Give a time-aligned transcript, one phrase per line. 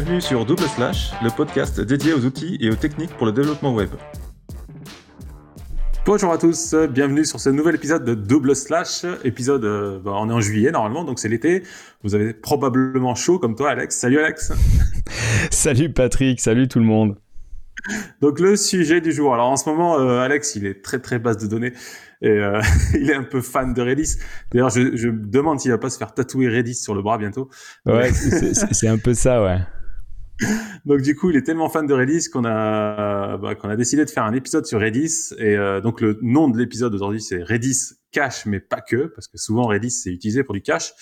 [0.00, 3.74] Bienvenue sur Double Slash, le podcast dédié aux outils et aux techniques pour le développement
[3.74, 3.90] web.
[6.06, 9.04] Bonjour à tous, bienvenue sur ce nouvel épisode de Double Slash.
[9.24, 11.64] Épisode, euh, bah, on est en juillet normalement, donc c'est l'été.
[12.04, 13.96] Vous avez probablement chaud comme toi, Alex.
[13.96, 14.52] Salut Alex.
[15.50, 17.16] salut Patrick, salut tout le monde.
[18.20, 19.34] Donc le sujet du jour.
[19.34, 21.72] Alors en ce moment, euh, Alex, il est très très base de données
[22.22, 22.60] et euh,
[22.94, 24.14] il est un peu fan de Redis.
[24.52, 27.18] D'ailleurs, je, je, me demande s'il va pas se faire tatouer Redis sur le bras
[27.18, 27.50] bientôt.
[27.84, 29.58] Ouais, c'est un peu ça, ouais.
[30.84, 34.04] Donc du coup, il est tellement fan de Redis qu'on a bah, qu'on a décidé
[34.04, 35.34] de faire un épisode sur Redis.
[35.38, 39.28] Et euh, donc le nom de l'épisode aujourd'hui, c'est Redis cache, mais pas que, parce
[39.28, 40.92] que souvent Redis c'est utilisé pour du cache.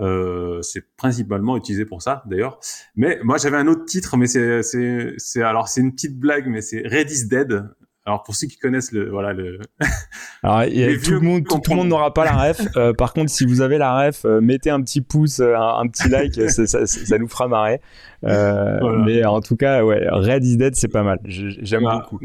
[0.00, 2.58] Euh, c'est principalement utilisé pour ça d'ailleurs.
[2.96, 6.62] Mais moi j'avais un autre titre, mais c'est c'est alors c'est une petite blague, mais
[6.62, 7.68] c'est Redis Dead.
[8.10, 9.60] Alors pour ceux qui connaissent le voilà le
[10.42, 12.60] Alors tout le monde tout, le monde n'aura pas la ref.
[12.76, 15.86] Euh, par contre si vous avez la ref, euh, mettez un petit pouce, euh, un,
[15.86, 17.80] petit like, ça, ça, ça, nous fera marrer.
[18.24, 21.20] Euh, Mais en tout cas ouais, Red is Dead c'est pas mal.
[21.24, 22.18] J'aime beaucoup.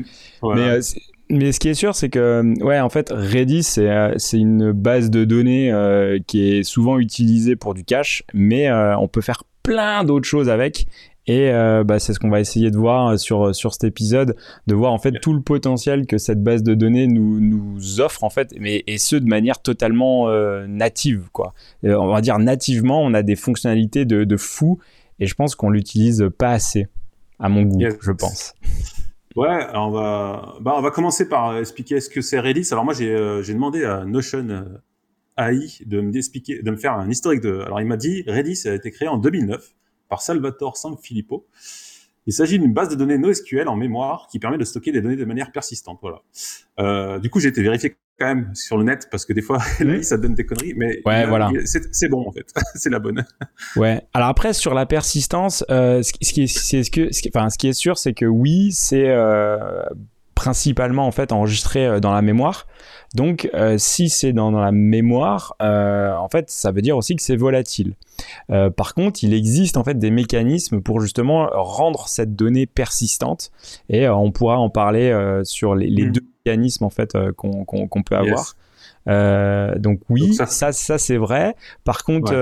[0.56, 0.80] Mais
[1.30, 5.09] mais ce qui est sûr, c'est que, ouais, en fait, Redis, c'est, c'est une base
[5.09, 5.74] de données
[6.28, 10.86] qui est souvent utilisée pour du cache, mais on peut faire plein d'autres choses avec.
[11.28, 14.36] Et euh, bah, c'est ce qu'on va essayer de voir sur sur cet épisode,
[14.68, 18.23] de voir en fait tout le potentiel que cette base de données nous nous offre
[18.23, 21.53] en fait, mais et ce de manière totalement euh, native quoi.
[21.84, 24.78] Euh, on va dire nativement, on a des fonctionnalités de, de fou
[25.20, 26.88] et je pense qu'on l'utilise pas assez
[27.40, 28.53] à mon goût, je pense.
[29.36, 32.68] Ouais, on va bah, on va commencer par expliquer ce que c'est Redis.
[32.72, 34.64] Alors moi j'ai j'ai demandé à Notion
[35.40, 37.62] AI de me de me faire un historique de.
[37.62, 39.73] Alors il m'a dit Redis a été créé en 2009
[40.09, 41.45] par Salvatore Sanfilippo.
[42.28, 45.16] Il s'agit d'une base de données NoSQL en mémoire qui permet de stocker des données
[45.16, 46.00] de manière persistante.
[46.02, 46.22] Voilà.
[46.80, 49.59] Euh, du coup, j'ai été vérifié quand même sur le net parce que des fois,
[50.02, 51.52] ça donne des conneries, mais ouais, voilà.
[51.66, 53.23] c'est bon en fait, c'est la bonne.
[53.75, 54.02] ouais.
[54.14, 57.58] Alors après, sur la persistance, euh, ce, qui est, ce que, ce qui, enfin, ce
[57.58, 59.84] qui est sûr, c'est que oui, c'est euh,
[60.35, 62.68] principalement en fait enregistré euh, dans la mémoire.
[63.16, 67.16] Donc, euh, si c'est dans, dans, la mémoire, euh, en fait, ça veut dire aussi
[67.16, 67.94] que c'est volatile.
[68.50, 73.51] Euh, par contre, il existe en fait des mécanismes pour justement rendre cette donnée persistante,
[73.90, 76.12] et on pourra en parler sur les, les, hmm.
[76.12, 78.56] deux mécanismes en fait qu'on peut avoir.
[79.79, 81.56] Donc oui, ça, ça, ça c'est vrai.
[81.85, 82.34] Par contre,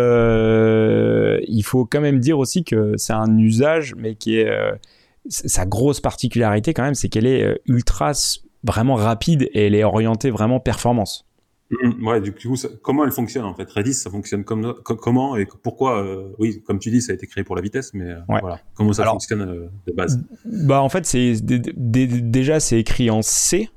[1.47, 4.49] il faut quand même dire aussi que c'est un usage, mais qui est
[5.27, 8.11] sa grosse particularité quand même, c'est qu'elle est ultra
[8.63, 11.25] vraiment rapide et elle est orientée vraiment performance.
[11.71, 12.03] Mm-hmm.
[12.03, 13.69] Ouais, du coup, comment elle fonctionne en fait?
[13.69, 17.27] Redis, ça fonctionne comme, comment et pourquoi euh, Oui, comme tu dis, ça a été
[17.27, 20.23] créé pour la vitesse, mais euh, voilà, comment ça fonctionne euh, de base?
[20.45, 23.69] Bah en fait, c'est déjà c'est écrit en C.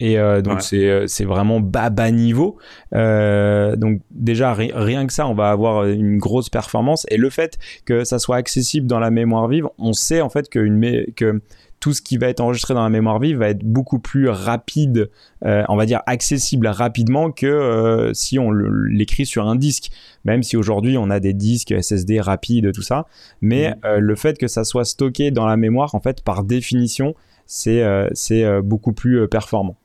[0.00, 2.58] Et donc c'est c'est vraiment bas bas niveau.
[2.92, 7.04] donc déjà rien que ça, on va avoir une grosse performance.
[7.10, 10.48] Et le fait que ça soit accessible dans la mémoire vive, on sait en fait
[10.48, 11.40] que, une, que
[11.80, 15.10] tout ce qui va être enregistré dans la mémoire vive va être beaucoup plus rapide,
[15.44, 19.90] euh, on va dire accessible rapidement que euh, si on l'écrit sur un disque.
[20.24, 23.06] Même si aujourd'hui on a des disques SSD rapides, tout ça,
[23.40, 23.86] mais mmh.
[23.86, 27.14] euh, le fait que ça soit stocké dans la mémoire, en fait, par définition,
[27.46, 27.82] c'est
[28.12, 29.76] c'est beaucoup plus performant.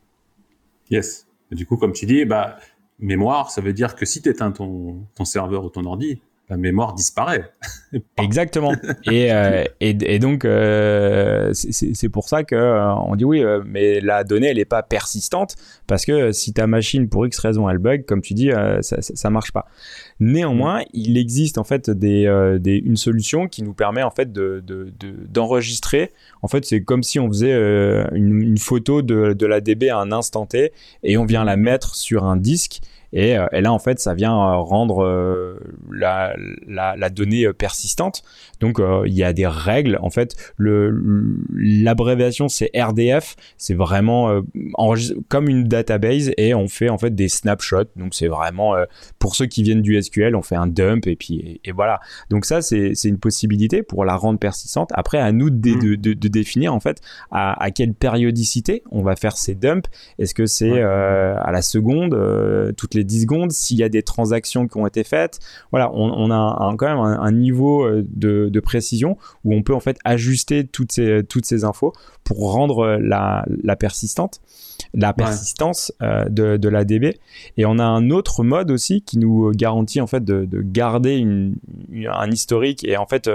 [0.90, 1.28] Yes.
[1.52, 2.58] du coup, comme tu dis, bah
[3.00, 6.58] mémoire, ça veut dire que si tu éteins ton, ton serveur ou ton ordi, la
[6.58, 7.52] mémoire disparaît.
[8.18, 8.74] Exactement.
[9.10, 14.02] Et, euh, et, et, donc, euh, c'est pour ça que euh, on dit oui, mais
[14.02, 15.56] la donnée, elle n'est pas persistante
[15.88, 19.30] parce que si ta machine, pour X raison, elle bug, comme tu dis, ça, ça,
[19.30, 19.66] marche pas.
[20.20, 20.86] Néanmoins, mm.
[20.94, 26.00] il existe en fait des, des, une solution qui nous permet en fait d'enregistrer.
[26.00, 26.12] De, de,
[26.42, 29.98] en fait, c'est comme si on faisait une, une, photo de, de la DB à
[29.98, 30.74] un instant T
[31.04, 32.82] et on vient la mettre sur un disque
[33.16, 35.60] euh, et, là, en fait, ça vient euh, rendre euh,
[35.92, 36.36] la,
[36.68, 38.24] la, la, donnée persistante.
[38.60, 40.00] Donc, il y a des règles.
[40.02, 43.36] En fait, l'abréviation, c'est RDF.
[43.58, 44.42] C'est vraiment
[45.28, 47.90] comme une database et on fait en fait des snapshots.
[47.98, 48.76] Donc, c'est vraiment
[49.20, 52.00] pour ceux qui viennent du SQL, on fait un dump et puis et, voilà.
[52.30, 54.92] Donc ça, c'est une possibilité pour la rendre persistante.
[54.94, 55.98] Après, à nous de, mmh.
[55.98, 57.02] de, de, définir en fait
[57.32, 59.90] à, à, quelle périodicité on va faire ces dumps.
[60.20, 64.68] Est-ce que c'est à la seconde, toutes les 10 secondes, s'il y a des transactions
[64.68, 65.40] qui ont été faites.
[65.72, 69.98] Voilà, on, a quand même un, niveau euh, de, précision où on peut en fait
[70.04, 74.42] ajuster toutes ces, toutes ces infos pour rendre euh, la, la persistante
[74.96, 77.18] la persistance euh, de, de la DB.
[77.58, 81.56] Et on a un autre mode aussi qui nous garantit en fait de, garder une,
[82.08, 83.28] un historique et en fait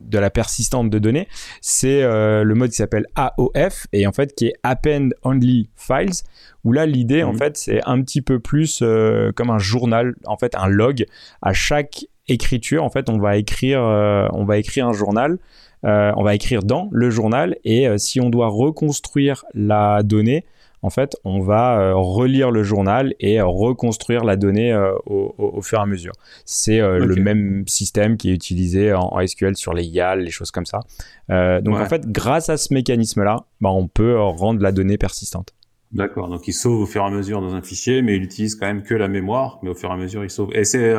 [0.00, 1.28] de la persistante de données.
[1.60, 6.22] C'est le mode qui s'appelle AOF et en fait qui est Append Only Files
[6.64, 7.38] où là l'idée en mhm.
[7.38, 11.06] fait c'est un petit peu plus euh, comme un journal, en fait un log
[11.42, 15.38] à chaque écriture, en fait, on va écrire, on va écrire un journal.
[15.82, 20.44] on va écrire dans le journal et si on doit reconstruire la donnée,
[20.82, 25.60] en fait, on va euh, relire le journal et euh, reconstruire la donnée euh, au,
[25.62, 26.12] fur et à mesure.
[26.44, 30.66] C'est le même système qui est utilisé en, SQL sur les YAL, les choses comme
[30.66, 30.80] ça.
[31.28, 35.54] donc en fait, grâce à ce mécanisme-là, bah, on peut rendre la donnée persistante.
[35.90, 36.28] D'accord.
[36.28, 38.66] Donc il sauve au fur et à mesure dans un fichier, mais il utilise quand
[38.66, 40.50] même que la mémoire, mais au fur et à mesure il sauve.
[40.54, 40.94] Et c'est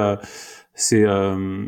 [0.74, 1.06] c'est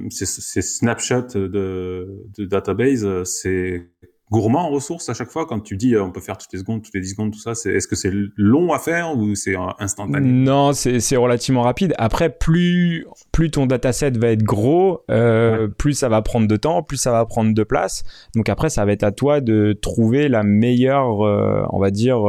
[0.09, 3.87] ces snapshots de, de database, c'est
[4.31, 6.59] gourmand en ressources à chaque fois quand tu dis euh, on peut faire toutes les
[6.59, 9.35] secondes, toutes les 10 secondes, tout ça c'est, Est-ce que c'est long à faire ou
[9.35, 10.31] c'est instantané?
[10.31, 11.93] Non, c'est relativement rapide.
[11.97, 16.81] Après, plus, plus ton dataset va être gros, euh, plus ça va prendre de temps,
[16.81, 18.03] plus ça va prendre de place.
[18.35, 22.21] Donc après, ça va être à toi de trouver la meilleure, euh, on va dire,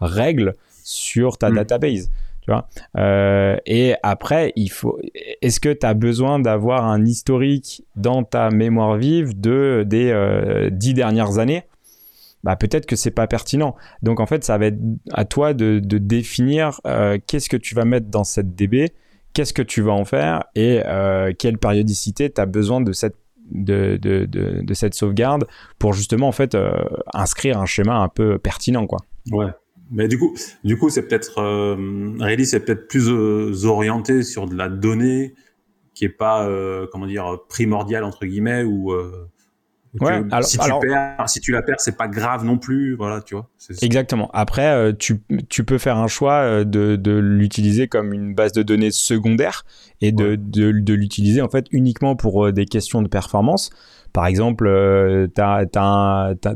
[0.00, 0.54] règle
[0.84, 1.54] sur ta hmm.
[1.54, 2.10] database.
[2.96, 4.98] Euh, et après, il faut.
[5.42, 10.70] Est-ce que tu as besoin d'avoir un historique dans ta mémoire vive de des euh,
[10.70, 11.64] dix dernières années?
[12.42, 13.76] Bah peut-être que c'est pas pertinent.
[14.02, 14.78] Donc en fait, ça va être
[15.12, 18.88] à toi de, définir euh, qu'est-ce que tu vas mettre dans cette DB,
[19.34, 20.80] qu'est-ce que tu vas en faire et
[21.38, 23.16] quelle périodicité tu as besoin de cette
[23.52, 25.44] de, de, de, cette sauvegarde
[25.80, 26.56] pour justement en fait
[27.12, 29.00] inscrire un schéma un peu pertinent quoi.
[29.32, 29.50] Ouais.
[29.90, 30.34] Mais du coup,
[30.64, 35.34] du coup, c'est peut-être euh, c'est peut-être plus euh, orienté sur de la donnée
[35.94, 39.28] qui est pas euh, comment dire primordiale entre guillemets ou euh,
[40.00, 43.20] Ouais, alors, si, tu perds, si tu la perds, c'est pas grave non plus, voilà,
[43.22, 43.48] tu vois.
[43.82, 44.30] Exactement.
[44.32, 48.92] Après, tu, tu peux faire un choix de, de l'utiliser comme une base de données
[48.92, 49.64] secondaire
[50.00, 53.70] et de, de, de l'utiliser en fait uniquement pour des questions de performance.
[54.12, 55.66] Par exemple, euh, tu as,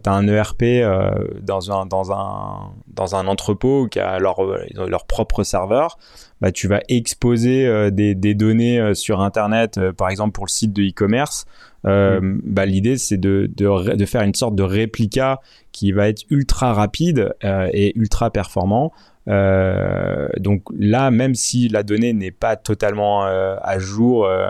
[0.06, 1.10] un ERP euh,
[1.40, 4.38] dans, un, dans, un, dans un entrepôt qui a leur,
[4.74, 5.98] leur propre serveur.
[6.40, 10.72] Bah, tu vas exposer euh, des, des, données sur Internet, par exemple pour le site
[10.72, 11.46] de e-commerce.
[11.84, 12.40] Mm.
[12.44, 15.40] bah, L'idée, c'est de, de, de, faire une sorte de réplica
[15.72, 18.92] qui va être ultra rapide et ultra performant
[19.28, 24.46] euh, donc là, même si la donnée n'est pas totalement euh, à jour, euh,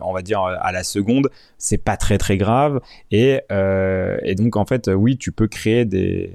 [0.00, 1.28] on va dire à la seconde,
[1.58, 2.80] c'est pas très très grave.
[3.10, 6.34] Et, et, donc en fait, oui, tu peux créer des,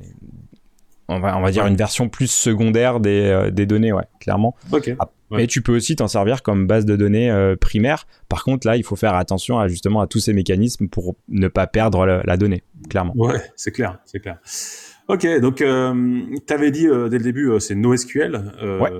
[1.07, 4.55] on va, on va dire une version plus secondaire des, des données, ouais, clairement.
[4.71, 4.95] Ok.
[5.31, 8.05] Mais tu peux aussi t'en servir comme base de données primaire.
[8.29, 11.47] Par contre, là, il faut faire attention à justement à tous ces mécanismes pour ne
[11.47, 13.13] pas perdre la donnée, clairement.
[13.15, 14.39] Ouais, c'est clair, c'est clair.
[15.07, 18.53] Ok, donc euh, tu avais dit euh, dès le début, euh, c'est NoSQL.
[18.63, 18.91] Euh, ouais.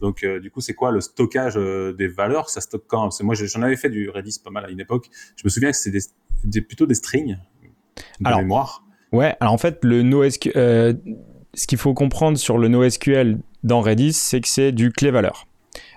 [0.00, 2.50] Donc du coup, c'est quoi le stockage des valeurs?
[2.50, 3.02] Ça stocke quand?
[3.02, 5.08] Parce que moi, j'en avais fait du Redis pas mal à une époque.
[5.36, 6.00] Je me souviens que c'était
[6.44, 7.38] des, plutôt des strings
[8.20, 8.84] de alors, mémoire.
[9.12, 10.98] Ouais, alors en fait, le NoSQL,
[11.54, 15.46] ce qu'il faut comprendre sur le NoSQL dans Redis, c'est que c'est du clé-valeur.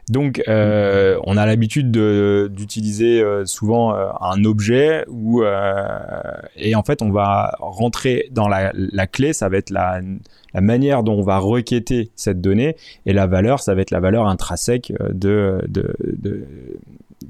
[0.09, 5.43] Donc, euh, on a l'habitude d'utiliser euh, souvent euh, un objet ou
[6.55, 9.33] et en fait, on va rentrer dans la, la clé.
[9.33, 10.01] Ça va être la,
[10.53, 12.75] la, manière dont on va requêter cette donnée
[13.05, 16.45] et la valeur, ça va être la valeur intrinsèque de de de,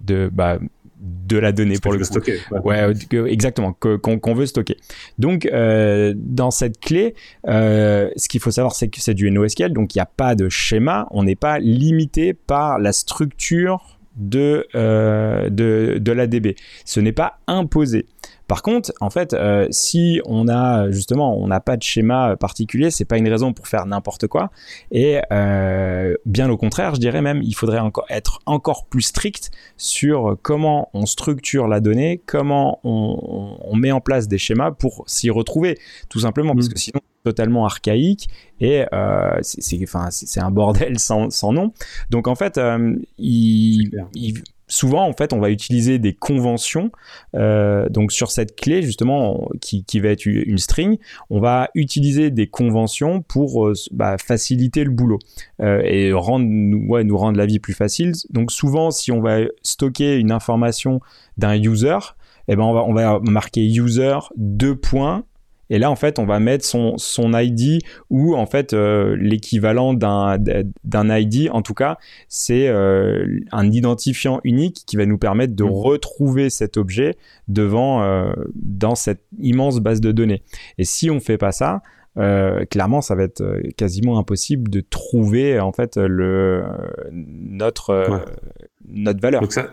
[0.04, 0.60] de bah,
[1.06, 2.06] de la donnée pour le coup.
[2.06, 2.94] Stocker, ouais.
[3.28, 4.78] exactement, qu'on veut stocker.
[5.20, 7.16] Donc, euh, dans cette clé,
[7.48, 10.36] euh, ce qu'il faut savoir, c'est que c'est du NoSQL, donc il n'y a pas
[10.36, 16.56] de schéma, on n'est pas limité par la structure de, euh, de, de la DB.
[16.86, 18.06] Ce n'est pas imposé.
[18.48, 22.92] Par contre, en fait, euh, si on a justement, on n'a pas de schéma particulier,
[22.92, 24.52] c'est pas une raison pour faire n'importe quoi.
[24.92, 29.52] Et euh, bien au contraire, je dirais même, il faudrait encore être encore plus strict
[29.78, 35.30] sur comment on structure la donnée, comment on, met en place des schémas pour s'y
[35.30, 35.78] retrouver,
[36.10, 36.74] tout simplement, parce mm.
[36.74, 38.30] que sinon totalement archaïque
[38.62, 41.74] et euh, c'est enfin un bordel sans, sans, nom
[42.12, 42.60] donc en fait
[43.18, 46.92] il, il, souvent en fait on va utiliser des conventions
[47.36, 50.98] euh, donc sur cette clé justement qui, qui, va être une string
[51.30, 55.20] on va utiliser des conventions pour euh, bah, faciliter le boulot
[55.62, 56.46] euh, et rendre
[56.88, 58.14] ouais, nous rendre la vie plus facile.
[58.30, 61.00] Donc souvent si on va stocker une information
[61.38, 61.98] d'un user
[62.48, 65.24] eh ben on va, on va marquer user deux points
[65.70, 69.94] et là, en fait, on va mettre son, son ID ou en fait euh, l'équivalent
[69.94, 70.38] d'un
[70.84, 71.50] d'un ID.
[71.52, 75.70] En tout cas, c'est euh, un identifiant unique qui va nous permettre de mmh.
[75.70, 77.16] retrouver cet objet
[77.48, 80.44] devant euh, dans cette immense base de données.
[80.78, 81.82] Et si on fait pas ça,
[82.70, 83.44] clairement, ça va être
[83.76, 86.64] quasiment impossible de trouver en fait le
[87.12, 88.24] notre
[88.88, 89.42] notre valeur.
[89.42, 89.64] Donc ça,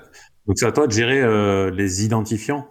[0.48, 2.66] donc c'est à toi de gérer les identifiants?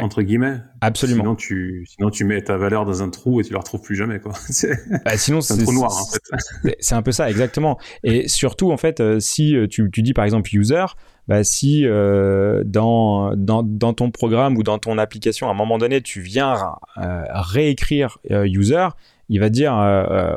[0.00, 0.58] Entre guillemets.
[0.80, 1.22] Absolument.
[1.22, 3.96] Sinon tu, sinon tu mets ta valeur dans un trou et tu la retrouves plus
[3.96, 4.32] jamais, quoi.
[5.04, 6.76] Bah, sinon, c'est un trou noir, en fait.
[6.80, 7.78] C'est un peu ça, exactement.
[8.04, 10.84] Et surtout, en fait, euh, si euh, tu, tu dis par exemple user,
[11.28, 15.78] bah, si euh, dans, dans, dans, ton programme ou dans ton application, à un moment
[15.78, 18.88] donné, tu viens euh, réécrire euh, user,
[19.28, 19.72] il va dire,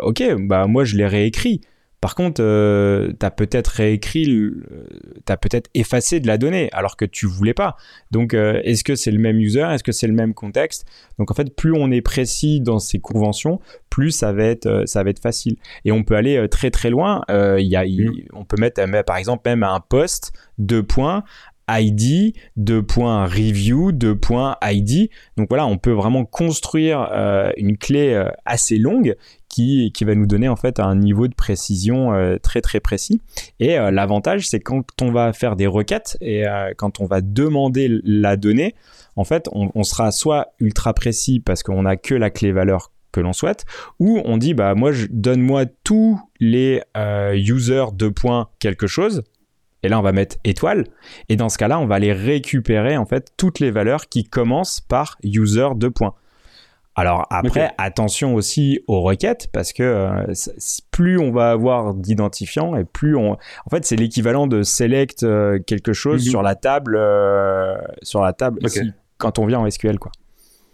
[0.04, 1.62] OK, bah, moi, je l'ai réécrit.
[2.02, 6.98] Par contre, euh, tu as peut-être réécrit, tu as peut-être effacé de la donnée alors
[6.98, 7.78] que tu voulais pas.
[8.12, 9.68] Donc, euh, est-ce que c'est le même user?
[9.72, 10.86] Est-ce que c'est le même contexte?
[11.18, 13.60] Donc, en fait, plus on est précis dans ces conventions,
[13.90, 15.58] plus ça va être, euh, ça va être facile.
[15.84, 17.22] Et on peut aller très très loin.
[17.30, 18.28] Il y a, mm.
[18.34, 21.24] on peut mettre, par exemple, même un post, deux points,
[21.68, 25.10] ID, deux points review, deux points ID.
[25.38, 27.10] Donc voilà, on peut vraiment construire
[27.58, 29.16] une clé assez longue
[29.56, 33.22] qui, va nous donner en fait un niveau de précision euh, très très précis.
[33.60, 37.22] Et euh, l'avantage, c'est quand on va faire des requêtes et euh, quand on va
[37.22, 38.76] demander la donnée,
[39.16, 43.22] en fait, on, sera soit ultra précis parce qu'on n'a que la clé valeur que
[43.22, 43.64] l'on souhaite,
[44.00, 46.82] ou on dit bah moi donne-moi tous les
[47.34, 49.24] users de points quelque chose,
[49.84, 50.84] et là on va mettre étoile,
[51.30, 54.82] et dans ce cas-là on va aller récupérer en fait toutes les valeurs qui commencent
[54.82, 56.14] par user de points.
[56.96, 60.34] Alors après, attention aussi aux requêtes parce que euh,
[60.92, 65.60] plus on va avoir d'identifiants et plus on, en fait, c'est l'équivalent de select euh,
[65.60, 66.32] quelque chose mhm.
[66.32, 68.60] sur la table, euh, sur la table
[69.18, 70.12] quand on vient en SQL quoi.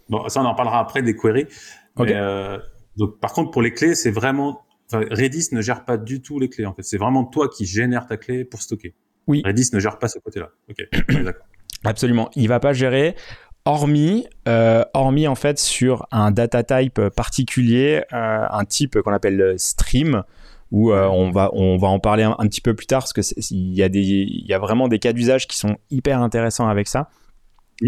[0.08, 1.48] Bon, ça on en parlera après des queries.
[1.96, 4.62] donc par contre pour les clés, c'est vraiment,
[4.92, 6.82] Redis ne gère pas du tout les clés en fait.
[6.82, 8.94] C'est vraiment toi qui génères ta clé pour stocker.
[9.26, 9.42] Oui.
[9.44, 10.50] Redis ne gère pas ce côté-là.
[10.70, 10.86] Ok,
[11.24, 11.46] d'accord.
[11.84, 12.30] Absolument.
[12.36, 13.16] Il va pas gérer
[13.64, 19.54] hormis, euh, hormis en fait sur un data type particulier, euh, un type qu'on appelle
[19.58, 20.22] stream,
[20.70, 23.20] où euh, on va on va en parler un, petit peu plus tard parce que
[23.50, 26.88] il y a des y a vraiment des cas d'usage qui sont hyper intéressants avec
[26.88, 27.10] ça.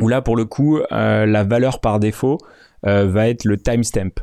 [0.01, 2.39] Où là pour le coup la valeur par défaut
[2.83, 4.21] va être le timestamp.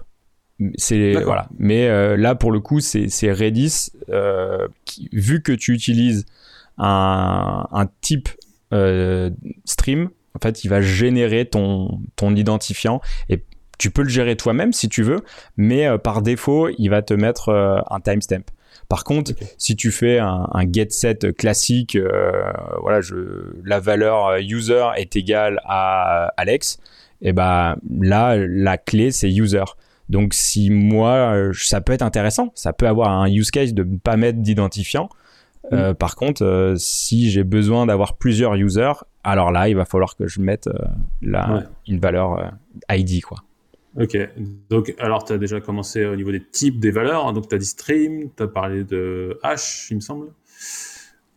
[0.76, 1.48] C'est voilà.
[1.58, 3.92] Mais là pour le coup c'est c'est Redis
[5.12, 6.26] vu que tu utilises
[6.78, 8.30] un, un type
[9.66, 13.44] stream en fait, il va générer ton, ton identifiant et
[13.82, 15.22] tu peux le gérer toi-même si tu veux,
[15.58, 18.44] mais euh, par défaut, il va te mettre euh, un timestamp.
[18.90, 23.16] Par contre, si tu fais un, get set classique, euh, voilà, je,
[23.64, 26.78] la valeur user est égale à Alex,
[27.22, 29.64] et eh ben là, la clé c'est user.
[30.10, 33.98] Donc si moi, ça peut être intéressant, ça peut avoir un use case de ne
[33.98, 35.10] pas mettre d'identifiant,
[35.74, 40.16] euh, par contre, euh, si j'ai besoin d'avoir plusieurs users, alors là, il va falloir
[40.16, 42.52] que je mette euh, une valeur
[42.90, 43.40] ID, quoi.
[44.00, 44.18] Ok,
[44.70, 47.58] donc alors tu as déjà commencé au niveau des types des valeurs, donc tu as
[47.58, 50.28] dit stream, tu as parlé de hash, il me semble.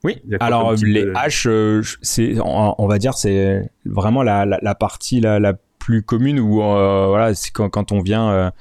[0.05, 1.49] Oui, alors les hash,
[2.01, 7.71] c'est, on, va dire, c'est vraiment la, partie la, plus commune où voilà, c'est quand,
[7.71, 8.53] quand, on vient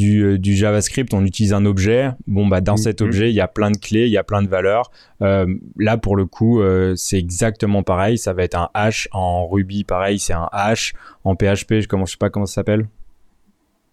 [0.00, 2.10] euh, du, JavaScript, on utilise un objet.
[2.26, 3.08] Bon, bah, dans cet mhm.
[3.08, 4.90] objet, il y a plein de clés, il y a plein de valeurs.
[5.20, 5.46] Euh,
[5.76, 8.18] là, pour le coup, euh, c'est exactement pareil.
[8.18, 9.08] Ça va être un hash.
[9.12, 10.94] En Ruby, pareil, c'est un hash.
[11.24, 12.88] En PHP, je ne sais pas comment ça s'appelle.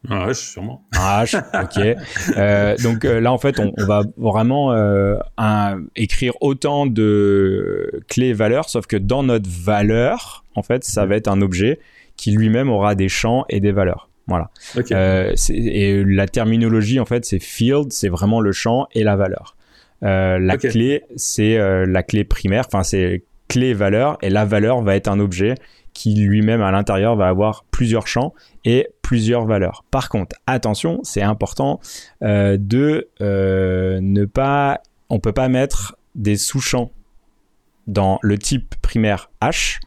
[0.07, 0.85] Un hash, sûrement.
[0.93, 2.81] Un hash, ok.
[2.81, 4.73] donc là, en fait, on, va vraiment
[5.97, 11.27] écrire autant de clés valeurs, sauf que dans notre valeur, en fait, ça va être
[11.27, 11.79] un objet
[12.15, 14.08] qui lui-même aura des champs et des valeurs.
[14.29, 14.51] Voilà.
[14.91, 19.57] Euh, et la terminologie, en fait, c'est field, c'est vraiment le champ et la valeur.
[20.03, 24.81] Euh, la clé, c'est euh, la clé primaire, enfin, c'est clé valeur, et la valeur
[24.81, 25.55] va être un objet
[25.93, 28.33] qui lui-même à l'intérieur va avoir plusieurs champs
[28.63, 29.83] et plusieurs valeurs.
[29.89, 31.79] Par contre, attention, c'est important
[32.21, 36.91] de ne pas, on peut pas mettre des sous-champs
[37.87, 39.79] dans le type primaire H,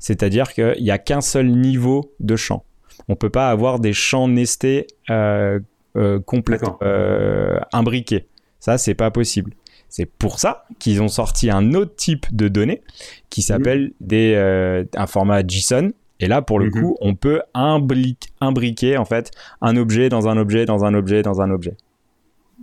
[0.00, 2.64] c'est-à-dire qu'il n'y a qu'un seul niveau de champ
[3.08, 5.60] on peut pas avoir des champs nestés euh,
[5.96, 8.26] euh, complètement euh, imbriqués.
[8.60, 9.52] Ça, c'est pas possible.
[9.88, 12.82] C'est pour ça qu'ils ont sorti un autre type de données
[13.30, 13.92] qui s'appelle mhm.
[14.00, 15.92] des un format JSON.
[16.20, 16.72] Et là, pour le mhm.
[16.72, 21.40] coup, on peut imbriquer en fait un objet dans un objet dans un objet dans
[21.40, 21.76] un objet.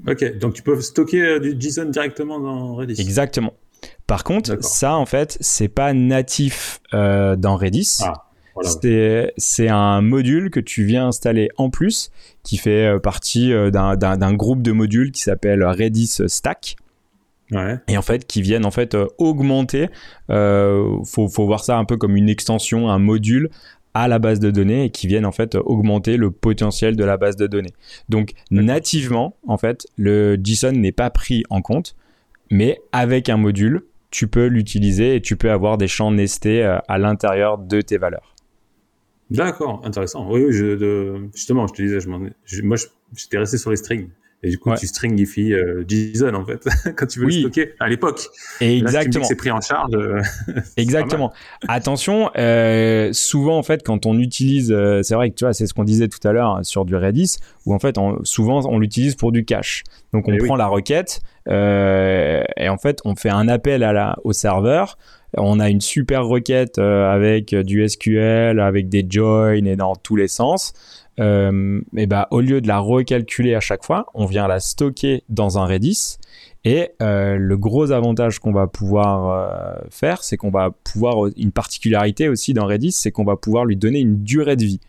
[0.08, 3.00] Ok, donc tu peux stocker du JSON directement dans Redis.
[3.00, 3.54] Exactement.
[4.08, 8.00] Par contre, ça en fait, c'est pas natif dans Redis.
[8.04, 8.31] Ah.
[8.63, 12.12] C'est un module que tu viens installer en plus,
[12.44, 16.75] qui fait euh, partie euh, d'un groupe de modules qui s'appelle Redis Stack.
[17.89, 19.89] Et en fait, qui viennent en fait euh, augmenter.
[20.30, 23.50] faut, faut voir ça un peu comme une extension, un module
[23.94, 27.18] à la base de données et qui viennent en fait augmenter le potentiel de la
[27.18, 27.74] base de données.
[28.08, 31.98] Donc nativement, en fait, le JSON n'est pas pris en compte,
[32.50, 36.98] mais avec un module, tu peux l'utiliser et tu peux avoir des champs nestés à
[36.98, 38.31] l'intérieur de tes valeurs.
[39.32, 40.30] D'accord, intéressant.
[40.30, 42.10] Oui, oui je, de, justement, je te disais, je
[42.62, 42.78] moi,
[43.16, 44.10] j'étais resté sur les strings.
[44.44, 47.88] Et du coup, tu stringifies euh, JSON en fait quand tu veux le stocker à
[47.88, 48.22] l'époque.
[48.60, 49.24] Exactement.
[49.24, 49.94] C'est pris en charge.
[49.94, 50.22] Euh,
[50.78, 51.32] Exactement.
[51.68, 55.68] Attention, euh, souvent en fait, quand on utilise, euh, c'est vrai que tu vois, c'est
[55.68, 58.80] ce qu'on disait tout à l'heure sur du Redis, où en fait, on, souvent on
[58.80, 59.84] l'utilise pour du cache.
[60.12, 64.18] Donc on eh prend la requête et en fait, on fait un appel à la,
[64.24, 64.98] au serveur
[65.38, 70.28] on a une super requête avec du SQL, avec des joins et dans tous les
[70.28, 70.74] sens.
[71.20, 75.24] Euh, et bah, au lieu de la recalculer à chaque fois, on vient la stocker
[75.30, 76.18] dans un Redis.
[76.63, 82.30] Et euh, le gros avantage qu'on va pouvoir faire, c'est qu'on va pouvoir une particularité
[82.30, 84.80] aussi dans Redis, c'est qu'on va pouvoir lui donner une durée de vie.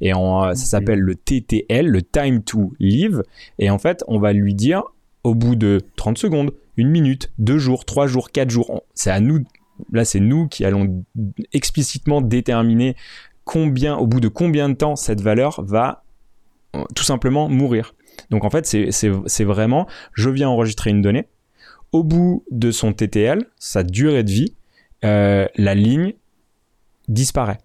[0.00, 3.22] Et ça s'appelle le TTL, le time to live.
[3.58, 4.82] Et en fait, on va lui dire
[5.24, 8.84] au bout de 30 secondes, une minute, deux jours, trois jours, quatre jours.
[8.94, 9.40] C'est à nous
[9.92, 11.04] là c'est nous qui allons
[11.52, 12.96] explicitement déterminer
[13.46, 16.02] combien, au bout de combien de temps cette valeur va
[16.74, 17.94] euh, tout simplement mourir.
[18.30, 21.28] Donc en fait, c'est vraiment, je viens enregistrer une donnée,
[21.92, 24.54] au bout de son TTL, sa durée de vie,
[25.04, 26.14] euh, la ligne
[27.08, 27.58] disparaît.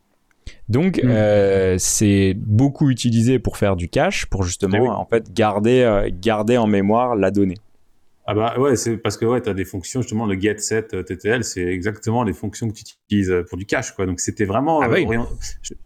[0.70, 1.08] Donc, hmm.
[1.08, 6.58] euh, c'est beaucoup utilisé pour faire du cache, pour justement, eh en fait, garder, garder
[6.58, 7.58] en mémoire la donnée.
[8.32, 10.94] Ah bah ouais, c'est parce que ouais, tu as des fonctions justement le get set
[10.94, 14.06] euh, TTL, c'est exactement les fonctions que tu utilises euh, pour du cache quoi.
[14.06, 15.26] Donc c'était vraiment ah euh,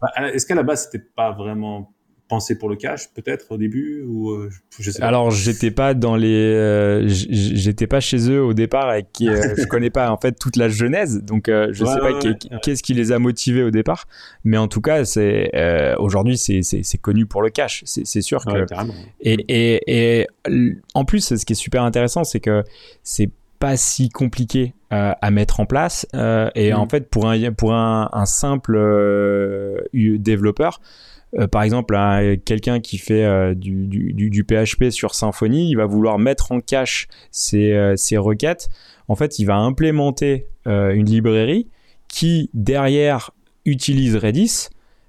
[0.00, 1.95] bah, Est-ce qu'à la base c'était pas vraiment
[2.28, 5.06] pensé pour le cash peut-être au début ou euh, je sais pas.
[5.06, 9.54] Alors j'étais pas dans les euh, j'étais pas chez eux au départ et qui euh,
[9.56, 11.22] je connais pas en fait toute la genèse.
[11.22, 12.18] Donc je sais pas
[12.62, 14.06] qu'est-ce qui les a motivés au départ.
[14.44, 15.50] Mais en tout cas c'est
[15.98, 17.82] aujourd'hui c'est connu pour le cash.
[17.84, 18.66] C'est sûr que
[19.20, 20.26] et, et, et
[20.94, 22.64] en plus ce qui est super intéressant c'est que
[23.02, 26.06] c'est pas si compliqué à mettre en place
[26.54, 26.76] et mm.
[26.76, 28.78] en fait pour un pour un, un simple
[29.94, 30.80] développeur
[31.38, 31.96] euh, par exemple,
[32.44, 37.94] quelqu'un qui fait euh, du, PHP sur Symfony, il va vouloir mettre en cache ses,
[37.96, 38.68] ses euh, requêtes.
[39.08, 41.68] En fait, il va implémenter une librairie
[42.08, 43.30] qui, derrière,
[43.64, 44.68] utilise Redis.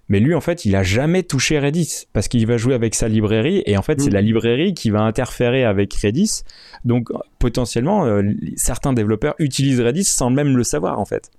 [0.10, 3.08] Mais lui, en fait, il a jamais touché Redis parce qu'il va jouer avec sa
[3.08, 4.26] librairie et en fait, c'est la mm.
[4.26, 6.44] librairie qui va interférer avec Redis.
[6.86, 8.22] Donc, potentiellement,
[8.56, 11.32] certains développeurs utilisent Redis sans même le savoir, en fait.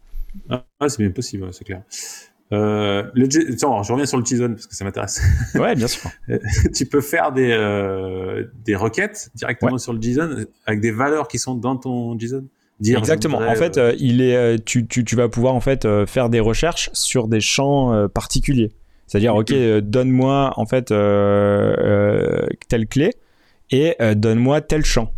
[0.50, 1.82] Ah, c'est bien possible, c'est clair.
[2.50, 5.20] Euh, le, je reviens sur le JSON parce que ça m'intéresse.
[5.54, 6.10] Ouais, bien sûr.
[6.74, 11.38] tu peux faire des, euh, des requêtes directement sur le JSON avec des valeurs qui
[11.38, 12.44] sont dans ton JSON.
[12.80, 13.38] Dire, Exactement.
[13.38, 16.28] en fait, euh, il est, euh, tu, tu, tu, vas pouvoir en fait euh, faire
[16.28, 18.70] des recherches sur des champs particuliers.
[19.06, 20.86] C'est-à-dire, ok, donne-moi en fait
[22.68, 23.14] telle clé
[23.70, 25.12] et donne-moi tel champ.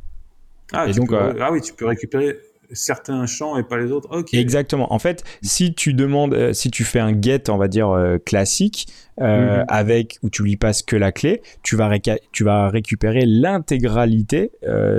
[0.72, 2.38] Ah, et donc, ah oui, tu peux récupérer
[2.72, 4.08] certains champs et pas les autres.
[4.32, 4.92] Exactement.
[4.92, 8.18] En fait, si tu demandes, euh, si tu fais un get, on va dire euh,
[8.18, 8.86] classique,
[9.20, 9.64] euh, mhm.
[9.68, 11.90] avec où tu lui passes que la clé, tu vas,
[12.32, 14.52] tu vas récupérer l'intégralité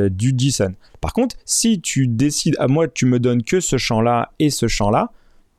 [0.10, 0.74] du JSON.
[1.00, 4.68] Par contre, si tu décides, à moi, tu me donnes que ce champ-là et ce
[4.68, 5.12] champ-là,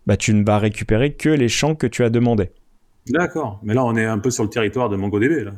[0.06, 2.50] bah, tu ne vas récupérer que les champs que tu as demandé.
[3.08, 3.60] D'accord.
[3.62, 5.52] Mais là, on est un peu sur le territoire de MongoDB, là.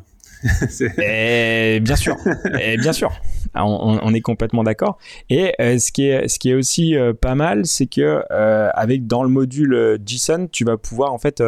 [0.99, 2.17] et bien sûr,
[2.61, 3.11] et bien sûr,
[3.55, 4.99] ah, on, est complètement d'accord.
[5.31, 8.69] Et euh, ce qui est ce qui est aussi euh, pas mal, c'est que euh,
[8.75, 11.43] avec dans le module JSON, tu vas pouvoir en fait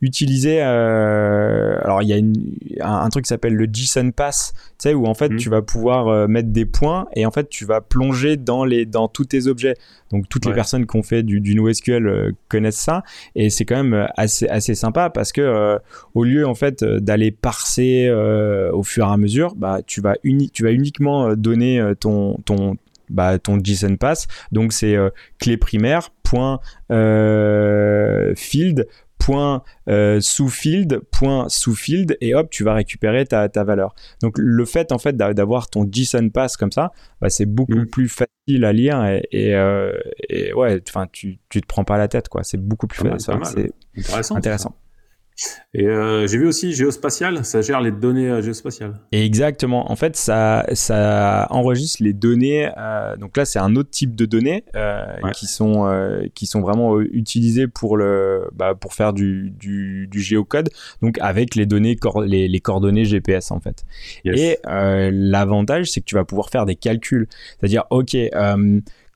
[0.00, 0.60] utiliser.
[0.62, 2.34] alors il y a une,
[2.80, 5.36] un, truc qui s'appelle le JSON Pass, tu sais où en fait mmh.
[5.36, 9.08] tu vas pouvoir mettre des points et en fait tu vas plonger dans les dans
[9.08, 9.74] tous tes objets.
[10.10, 13.02] Donc toutes les personnes qui ont fait du, du NoSQL connaissent ça
[13.34, 15.78] et c'est quand même assez assez sympa parce que
[16.14, 18.10] au lieu en fait d'aller parser
[18.72, 20.14] au fur et à mesure, bah, tu, vas
[20.52, 22.76] tu vas uniquement euh, donner euh, ton, ton,
[23.08, 24.26] bah, ton JSON pass.
[24.52, 24.96] Donc c'est
[25.38, 26.60] clé primaire, point
[28.36, 28.86] field,
[29.18, 29.62] point
[30.20, 33.94] sous field, point sous field, et hop, tu vas récupérer ta, ta valeur.
[34.22, 37.86] Donc le fait en fait d'avoir ton JSON pass comme ça, bah, c'est beaucoup mm.
[37.86, 39.52] plus facile à lire et,
[40.28, 42.42] et, ouais, enfin tu, tu te prends pas la tête quoi.
[42.42, 43.72] C'est beaucoup plus facile.
[43.96, 44.74] C'est intéressant.
[45.74, 48.94] Et euh, j'ai vu aussi géospatial, ça gère les données euh, géospatiales.
[49.10, 49.90] Exactement.
[49.90, 52.70] En fait, ça, ça enregistre les données.
[52.76, 54.64] Euh, donc là, c'est un autre type de données
[55.34, 55.90] qui sont
[56.34, 60.70] qui sont vraiment utilisées pour le bah, pour faire du, du, du, géocode.
[61.00, 63.84] Donc avec les données les, les, coordonnées GPS en fait.
[64.24, 67.28] Et l'avantage, c'est que tu vas pouvoir faire des calculs.
[67.58, 68.16] C'est-à-dire, ok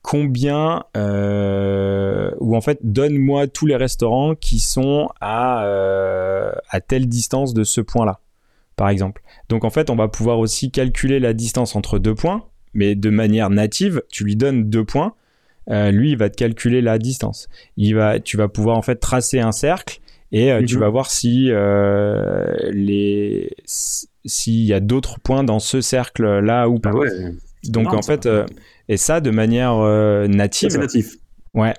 [0.07, 7.09] combien euh, ou en fait donne-moi tous les restaurants qui sont à, euh, à telle
[7.09, 8.21] distance de ce point-là,
[8.77, 9.23] par exemple.
[9.49, 13.11] Donc en fait, on va pouvoir aussi calculer la distance entre deux points, mais de
[13.11, 15.14] manière native, tu lui donnes deux points,
[15.71, 17.49] euh, lui il va te calculer la distance.
[17.77, 19.99] Il va, tu vas pouvoir en fait tracer un cercle
[20.31, 20.83] et tu mhm.
[20.83, 21.51] vas voir si
[22.73, 26.90] les s'il y a d'autres points dans ce cercle là ou pas.
[26.92, 27.11] Ah ouais.
[27.64, 28.29] Donc en fait,
[28.88, 29.77] et ça de manière
[30.29, 30.70] native.
[30.70, 31.16] C'est natif.
[31.55, 31.75] Ouais.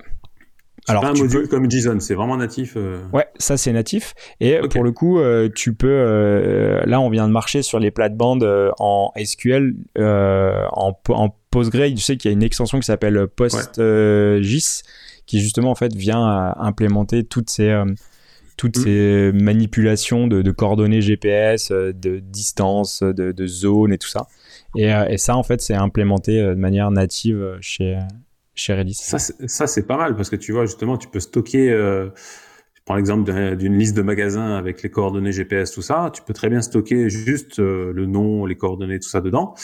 [0.88, 2.74] Alors, pas un module comme JSON, c'est vraiment natif.
[2.76, 3.02] Euh.
[3.12, 4.14] Ouais, ça c'est natif.
[4.40, 5.86] Et pour le coup, euh, tu peux.
[5.88, 11.94] Euh, là, on vient de marcher sur les plates-bandes en SQL, en, en PostgreSQL.
[11.94, 14.82] Tu sais qu'il y a une extension qui s'appelle PostGIS,
[15.26, 17.76] qui justement en fait vient implémenter toutes ces
[18.56, 18.82] toutes mm.
[18.82, 24.26] ces manipulations de, coordonnées GPS, de distance, de, de, zone et tout ça.
[24.76, 27.98] Et, et ça, en fait, c'est implémenté de manière native chez,
[28.58, 28.94] chez Redis.
[28.94, 32.10] Ça, c'est pas mal parce que tu vois, justement, tu peux stocker, euh,
[32.74, 36.10] je prends l'exemple d'une liste de magasins avec les coordonnées GPS, tout ça.
[36.12, 39.54] Tu peux très bien stocker juste euh, le nom, les coordonnées, tout ça dedans.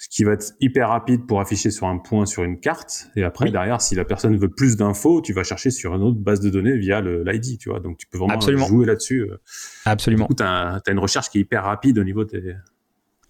[0.00, 3.08] Ce qui va être hyper rapide pour afficher sur un point sur une carte.
[3.16, 6.20] Et après, derrière, si la personne veut plus d'infos, tu vas chercher sur une autre
[6.20, 7.80] base de données via l'ID, tu vois.
[7.80, 9.22] Donc, tu peux vraiment jouer là-dessus.
[9.22, 9.40] Euh.
[9.86, 10.26] Absolument.
[10.26, 12.54] Du coup, tu as, une recherche qui est hyper rapide au niveau des,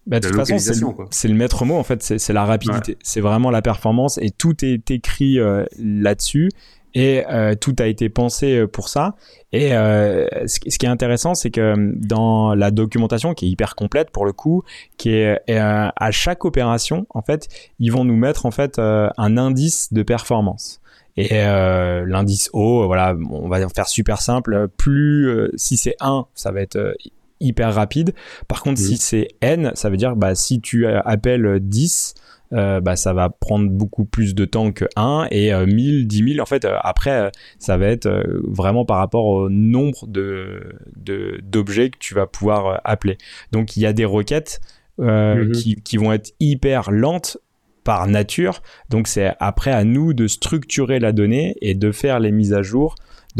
[0.07, 0.57] bah, de toute façon,
[1.11, 2.97] c'est le, maître mot en fait, c'est la rapidité.
[3.03, 6.49] C'est vraiment la performance et tout est écrit euh, là-dessus
[6.95, 9.15] et euh, tout a été pensé euh, pour ça.
[9.51, 14.25] Et ce, qui est intéressant, c'est que dans la documentation qui est hyper complète pour
[14.25, 14.63] le coup,
[14.97, 17.47] qui est à chaque opération, en fait,
[17.79, 20.81] ils vont nous mettre en fait un indice de performance.
[21.17, 24.67] Et l'indice O, voilà, on va faire super simple.
[24.77, 26.95] Plus si c'est 1, ça va être
[27.39, 28.13] hyper rapide.
[28.47, 32.15] Par contre, si c'est n, ça veut dire bah, si tu appelles 10,
[32.51, 36.41] euh, bah, ça va prendre beaucoup plus de temps que 1 et 1000, 10 000.
[36.41, 38.09] En fait, euh, après, euh, ça va être
[38.47, 40.61] vraiment par rapport au nombre de,
[41.43, 43.17] d'objets que tu vas pouvoir appeler.
[43.51, 44.61] Donc, il y a des requêtes
[44.97, 45.51] mhm.
[45.51, 47.37] qui, qui vont être hyper lentes
[47.83, 48.61] par nature.
[48.89, 52.63] Donc, c'est après à nous de structurer la donnée et de faire les mises à
[52.63, 52.95] jour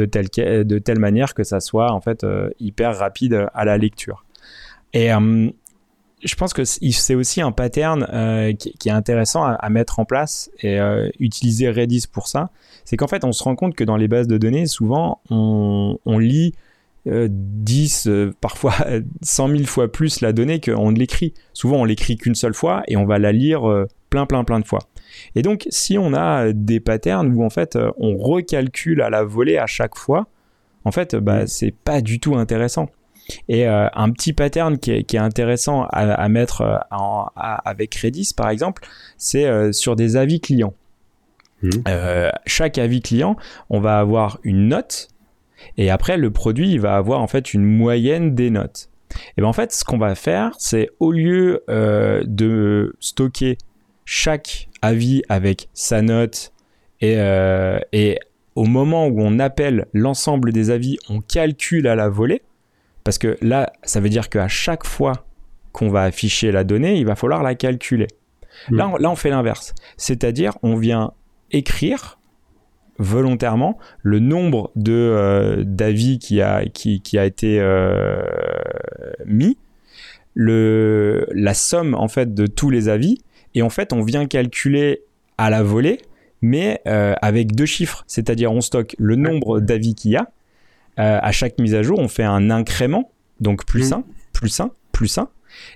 [0.06, 4.26] de telle, manière que ça soit en fait euh, hyper rapide à la lecture.
[4.94, 5.50] Et euh,
[6.24, 10.52] je pense que c'est aussi un pattern euh, qui, est intéressant à, mettre en place
[10.62, 10.80] et
[11.20, 12.50] utiliser Redis pour ça.
[12.84, 16.18] C'est qu'en fait, on se rend compte que dans les bases de données, souvent, on,
[16.18, 16.54] lit
[17.06, 18.10] 10,
[18.42, 18.74] parfois
[19.22, 21.34] 100 000 fois plus la donnée qu'on ne l'écrit.
[21.54, 23.62] Souvent, on l'écrit qu'une seule fois et on va la lire
[24.10, 24.89] plein, plein, plein de fois.
[25.36, 29.24] Et donc, si on a des patterns où en fait euh, on recalcule à la
[29.24, 30.28] volée à chaque fois,
[30.86, 31.48] en fait, bah, mm.
[31.48, 32.90] c'est pas du tout intéressant.
[33.48, 36.78] Et euh, un petit pattern qui est, intéressant à, mettre euh,
[37.64, 40.74] avec Redis, par exemple, c'est sur des avis clients.
[41.62, 41.70] Mm.
[42.48, 43.36] chaque avis client,
[43.70, 45.10] on va avoir une note,
[45.78, 48.90] et après le produit, il va avoir en fait une moyenne des notes.
[49.38, 53.60] Et ben en fait, ce qu'on va faire, c'est au lieu de stocker
[54.06, 56.54] chaque avis avec sa note
[57.04, 58.20] euh, et,
[58.56, 62.42] au moment où on appelle l'ensemble des avis, on calcule à la volée.
[63.04, 65.26] Parce que là, ça veut dire qu'à chaque fois
[65.72, 68.08] qu'on va afficher la donnée, il va falloir la calculer.
[68.70, 68.76] Hmm.
[68.76, 69.74] Là, on, là, on fait l'inverse.
[69.96, 71.14] C'est-à-dire, on vient
[71.52, 72.20] écrire
[72.98, 78.22] volontairement le nombre de euh, d'avis qui a qui, qui a été euh,
[79.26, 79.58] mis
[80.34, 83.22] le la somme en fait de tous les avis
[83.56, 85.02] et en fait, on vient calculer
[85.38, 86.00] à la volée,
[86.42, 88.04] mais euh, avec deux chiffres.
[88.08, 90.32] C'est-à-dire, on stocke le nombre d'avis qu'il y a.
[91.00, 94.04] Euh, à chaque mise à jour, on fait un incrément, donc plus 1, mmh.
[94.34, 95.30] plus 1, plus 1.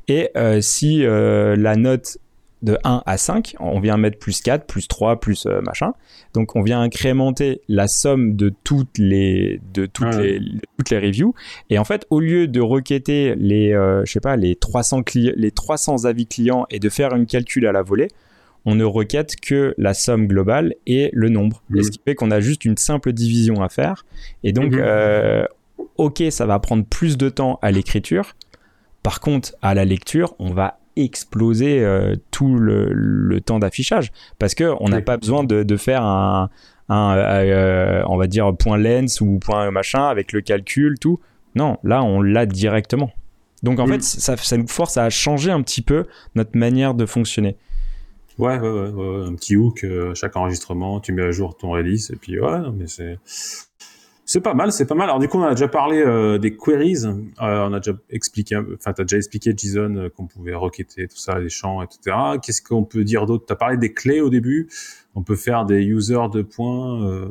[0.08, 2.18] Et euh, si la note
[2.64, 5.94] de 1 à 5, on vient mettre plus 4, plus 3, plus machin.
[6.34, 10.40] Donc on vient incrémenter la somme de toutes les de toutes les
[10.78, 11.34] toutes les reviews
[11.70, 13.72] et en fait au lieu de requêter les
[14.06, 17.72] je sais pas les 300 les 300 avis clients et de faire une calcul à
[17.72, 18.08] la volée,
[18.66, 21.62] on ne requête que la somme globale et le nombre.
[21.76, 24.06] ce qui fait qu'on a juste une simple division à faire.
[24.44, 25.48] Et donc, mhm.
[25.98, 28.36] ok, ça va prendre plus de temps à l'écriture.
[29.02, 34.12] Par contre, à la lecture, on va exploser euh, tout le, temps d'affichage.
[34.40, 36.50] Parce que on n'a pas besoin de, faire un,
[36.90, 41.20] euh, on va dire point lens ou point machin avec le calcul tout.
[41.56, 43.12] Non là on l'a directement.
[43.64, 47.06] Donc en fait ça, ça, nous force à changer un petit peu notre manière de
[47.06, 47.56] fonctionner.
[48.38, 52.10] Ouais ouais ouais, un petit hook euh, chaque enregistrement tu mets à jour ton release
[52.10, 53.20] et puis ouais mais c'est
[54.26, 55.10] c'est pas mal, c'est pas mal.
[55.10, 57.06] Alors du coup, on a déjà parlé euh, des queries.
[57.06, 61.18] Euh, on a déjà expliqué, enfin, t'as déjà expliqué JSON euh, qu'on pouvait requêter tout
[61.18, 62.16] ça, les champs, etc.
[62.42, 63.46] Qu'est-ce qu'on peut dire d'autre?
[63.46, 64.70] T'as parlé des clés au début.
[65.16, 67.30] On peut faire des users de points.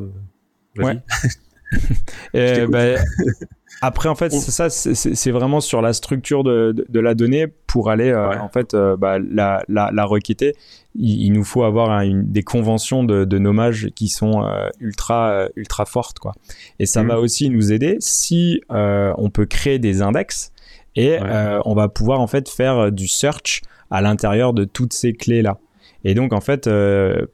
[0.76, 0.98] ouais.
[2.68, 2.96] bah,
[3.84, 8.10] après, en fait, ça, c'est vraiment sur la structure de, de, la donnée pour aller,
[8.10, 10.54] euh, en fait, euh, bah, la, la, la, requêter.
[10.94, 15.84] Il, nous faut avoir une, des conventions de, de, nommage qui sont euh, ultra, ultra
[15.84, 16.32] fortes, quoi.
[16.78, 17.08] Et ça mhm.
[17.08, 20.52] va aussi nous aider si on peut créer des index
[20.94, 21.18] et
[21.64, 25.58] on va pouvoir, en fait, faire du search à l'intérieur de toutes ces clés-là.
[26.04, 26.68] Et donc, en fait,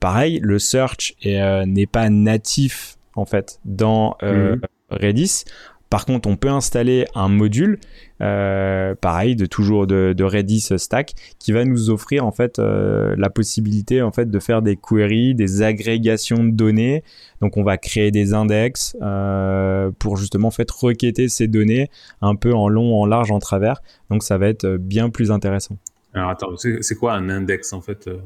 [0.01, 4.61] pareil, le search n'est pas natif, en fait, dans mhm.
[4.90, 5.44] Redis.
[5.90, 7.78] Par contre, on peut installer un module,
[8.20, 13.31] euh, pareil, de toujours de, Redis Stack, qui va nous offrir en fait euh, la
[13.31, 17.04] possibilité en fait de faire des queries, des agrégations de données.
[17.40, 21.88] Donc, on va créer des index euh, pour justement en fait requêter ces données
[22.20, 23.81] un peu en long, en large, en travers.
[24.11, 25.78] Donc, ça va être bien plus intéressant.
[26.14, 28.18] Alors attends, c'est quoi un index en fait euh?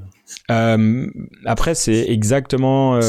[0.53, 1.11] euh,
[1.45, 2.97] Après, c'est exactement.
[2.97, 3.01] Euh,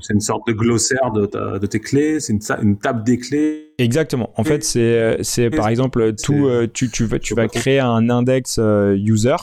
[0.00, 3.72] c'est une sorte de glossaire de, de tes clés, c'est une, une, table des clés.
[3.78, 4.32] Exactement.
[4.36, 6.48] En fait, c'est c'est par exemple tout.
[6.72, 8.60] tu tu vas tu vas créer un index
[8.94, 9.36] user.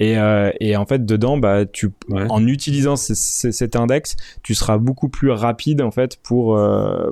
[0.00, 0.16] Et,
[0.60, 5.80] et, en fait dedans bah tu en utilisant cet index tu seras beaucoup plus rapide
[5.82, 6.60] en fait pour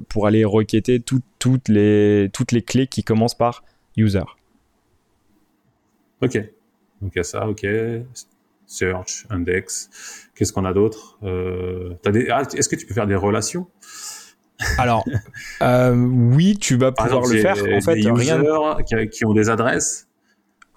[0.09, 3.63] pour aller requêter toutes les toutes les clés qui commencent par
[3.97, 4.25] user
[6.23, 6.41] ok
[7.03, 7.67] donc il y a ça, ok.
[8.67, 9.91] Search, index.
[10.35, 11.19] Qu'est-ce qu'on a d'autre?
[11.25, 11.95] Euh,
[12.31, 13.67] ah, Est-ce que tu peux faire des relations?
[14.79, 15.05] Alors,
[15.63, 17.57] euh, oui, tu vas pouvoir le faire.
[17.57, 18.41] En fait, des rien...
[19.11, 20.09] qui, ont des adresses?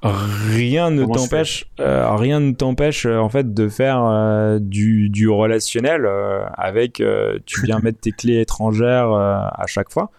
[0.01, 6.07] Rien ne t'empêche, euh, rien ne t'empêche en fait de faire du, du, relationnel
[6.53, 7.01] avec.
[7.45, 10.11] tu viens mettre tes clés étrangères à chaque fois.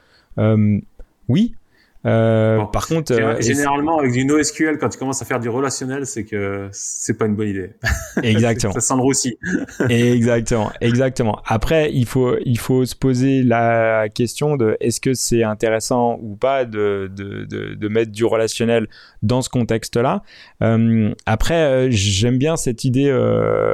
[1.29, 1.55] oui,
[2.07, 6.07] euh, par contre, euh, généralement avec du NoSQL, quand tu commences à faire du relationnel,
[6.07, 7.71] c'est que c'est pas une bonne idée.
[8.23, 8.73] Exactement.
[8.73, 9.39] ça sent le roussi.
[9.89, 11.41] exactement, exactement.
[11.47, 16.37] Après, il faut il faut se poser la question de est-ce que c'est intéressant ou
[16.37, 18.87] pas de, de, de, de, mettre du relationnel
[19.23, 20.23] dans ce contexte-là.
[20.63, 23.13] Euh, après, j'aime bien cette idée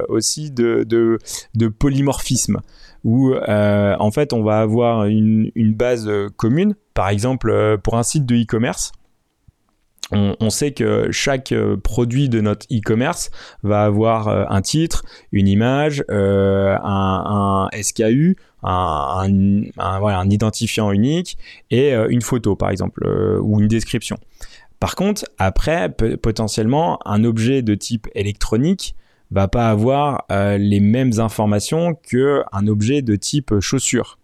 [0.09, 2.61] aussi de, de polymorphisme
[3.05, 6.75] où euh, en fait on va avoir une, base commune.
[6.95, 8.93] Par exemple, euh, pour un site de e-commerce,
[10.13, 13.31] on, sait que chaque euh, produit de notre e-commerce
[13.63, 19.25] va avoir euh, un titre, une image, euh, un, SKU, un,
[20.31, 21.39] identifiant unique
[21.71, 23.07] et une photo par exemple
[23.43, 24.19] ou une description.
[24.79, 28.95] Par contre, après, potentiellement, un objet de type électronique
[29.33, 34.19] va pas avoir euh, les mêmes informations que un objet de type chaussure.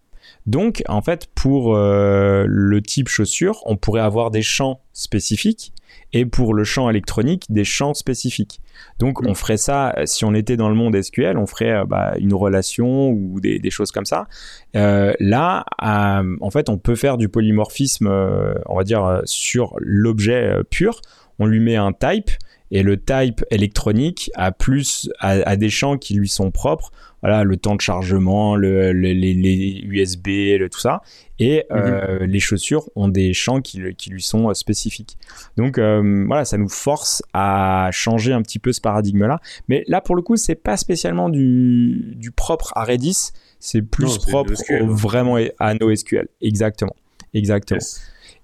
[0.45, 5.73] Donc, en fait, pour euh, le type chaussure, on pourrait avoir des champs spécifiques
[6.13, 8.61] et pour le champ électronique, des champs spécifiques.
[8.99, 12.13] Donc, on ferait ça, si on était dans le monde SQL, on ferait euh, bah,
[12.19, 14.27] une relation ou des, des choses comme ça.
[14.73, 21.01] là, en fait, on peut faire du polymorphisme, on va dire, sur l'objet pur.
[21.39, 22.31] On lui met un type
[22.71, 26.91] et le type électronique a plus a, des champs qui lui sont propres.
[27.21, 31.01] Voilà le temps de chargement le, les, USB le, tout ça.
[31.39, 32.25] Et euh, mhm.
[32.25, 35.17] les chaussures ont des champs qui, qui lui sont euh, spécifiques.
[35.57, 39.83] Donc euh, voilà ça nous force à changer un petit peu ce paradigme là mais
[39.87, 43.31] là pour le coup c'est pas spécialement du, du propre à Redis.
[43.59, 46.95] C'est plus propre au, vraiment à NoSQL exactement.
[47.33, 47.79] Exactement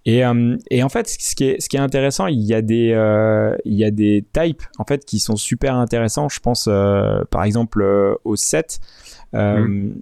[0.06, 2.62] et, euh, et, en fait, ce qui est, ce qui est intéressant, il y a
[2.62, 6.30] des, euh, il y a des types en fait qui sont super intéressants.
[6.30, 7.84] Je pense euh, par exemple
[8.24, 8.80] au set.
[9.34, 9.94] Mm.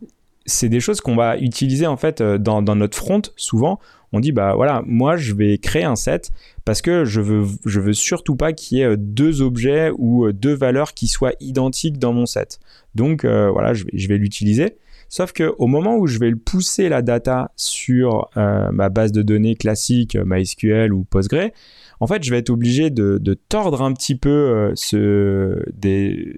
[0.46, 3.22] C'est des choses qu'on va utiliser en fait dans, dans, notre front.
[3.38, 3.80] Souvent,
[4.12, 6.32] on dit bah voilà, moi je vais créer un set
[6.66, 10.54] parce que je veux, je veux surtout pas qu'il y ait deux objets ou deux
[10.54, 12.60] valeurs qui soient identiques dans mon set.
[12.94, 14.76] Donc voilà, je vais, je vais l'utiliser.
[15.14, 19.12] Sauf que au moment où je vais le pousser la data sur euh, ma base
[19.12, 21.52] de données classique, euh, MySQL ou Postgre,
[22.00, 25.64] en fait, je vais être obligé de, tordre un petit peu euh, ce,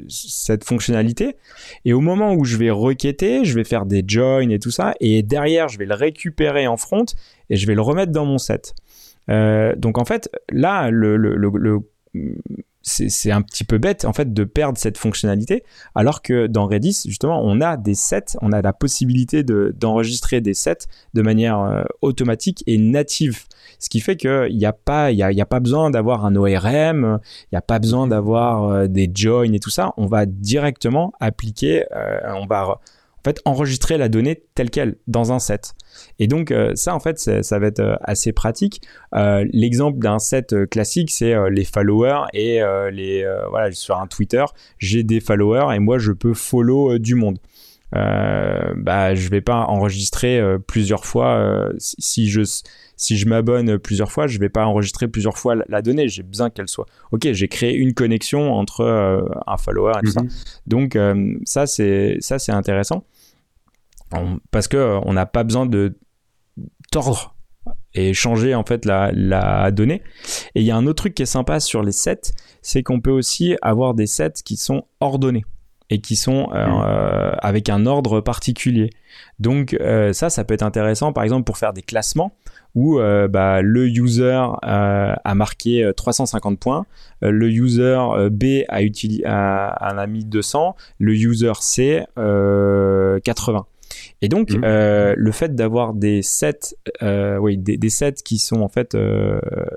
[0.09, 1.38] cette fonctionnalité.
[1.85, 4.93] Et au moment où je vais requêter, je vais faire des joins et tout ça.
[4.99, 7.05] Et derrière, je vais le récupérer en front
[7.49, 8.75] et je vais le remettre dans mon set.
[9.29, 11.79] donc en fait, là, le
[12.86, 15.63] c'est un petit peu bête en fait de perdre cette fonctionnalité
[15.95, 20.54] alors que dans Redis justement on a des sets on a la possibilité d'enregistrer des
[20.54, 23.45] sets de manière euh, automatique et native.
[23.80, 27.19] Ce qui fait qu'il n'y a pas il y a, pas besoin d'avoir un ORM
[27.24, 29.93] il n'y a pas besoin d'avoir euh, des joins et tout ça.
[29.98, 32.80] On va directement appliquer euh, on va
[33.25, 35.73] fait enregistrer la donnée telle qu'elle dans un set.
[36.19, 38.81] Et donc euh, ça en fait ça va être euh, assez pratique.
[39.13, 42.61] Euh, l'exemple d'un set classique c'est les followers et
[42.91, 44.45] les voilà sur un Twitter
[44.77, 47.39] j'ai des followers et moi je peux follow du monde.
[47.95, 52.41] euh, bah je vais pas enregistrer euh, plusieurs fois euh, si je
[52.97, 56.49] si je m'abonne plusieurs fois je vais pas enregistrer plusieurs fois la, donnée j'ai besoin
[56.49, 58.83] qu'elle soit ok j'ai créé une connexion entre
[59.47, 60.29] un follower et tout ça mhm.
[60.67, 60.97] donc
[61.45, 63.05] ça c'est ça c'est intéressant
[64.51, 65.97] parce que on n'a pas besoin de
[66.91, 67.36] tordre
[67.93, 70.01] et changer en fait la, la donnée.
[70.54, 73.01] Et il y a un autre truc qui est sympa sur les sets, c'est qu'on
[73.01, 75.45] peut aussi avoir des sets qui sont ordonnés
[75.89, 76.84] et qui sont euh, mm.
[76.86, 78.89] euh, avec un ordre particulier.
[79.39, 82.34] Donc euh, ça, ça peut être intéressant, par exemple, pour faire des classements
[82.73, 86.86] où bah, le user a marqué 350 points,
[87.21, 87.97] le user
[88.30, 88.80] B a,
[89.23, 93.65] a, a, mis 200, le user C 80.
[94.21, 94.62] Et donc, mm.
[94.62, 98.97] le fait d'avoir des sets, oui, des, des, sets qui sont en fait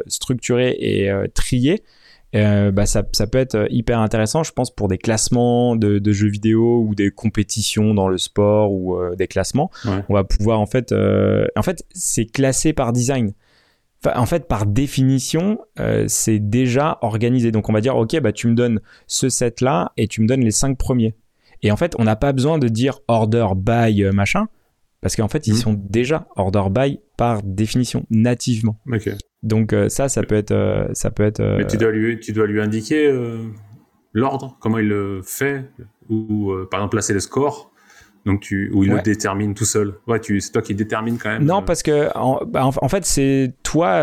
[0.07, 1.83] structurés et triés,
[2.35, 5.99] euh, bah ça, ça, peut être euh, hyper intéressant, je pense, pour des classements de,
[5.99, 9.71] de jeux vidéo ou des compétitions dans le sport ou euh, des classements.
[10.09, 13.33] On va pouvoir en fait, en fait, c'est classé par design.
[14.05, 15.59] Enfin, en fait, par définition,
[16.07, 17.51] c'est déjà organisé.
[17.51, 20.27] Donc, on va dire, ok, bah tu me donnes ce set là et tu me
[20.29, 21.15] donnes les cinq premiers.
[21.63, 24.47] Et en fait, on n'a pas besoin de dire order by machin
[25.01, 25.61] parce qu'en fait, ils mhm.
[25.61, 28.81] sont déjà order by par définition nativement.
[29.43, 31.43] Donc euh, ça, ça peut être, euh, ça peut être.
[31.43, 33.45] Mais tu dois lui, tu dois lui indiquer euh,
[34.13, 35.65] l'ordre, comment il le fait,
[36.09, 37.71] ou par exemple placer le score.
[38.27, 39.95] Donc tu, ou il le détermine tout seul.
[40.07, 41.45] Ouais, tu, c'est toi qui détermine quand même.
[41.45, 44.03] Non, parce que en, bah, en, fait c'est toi,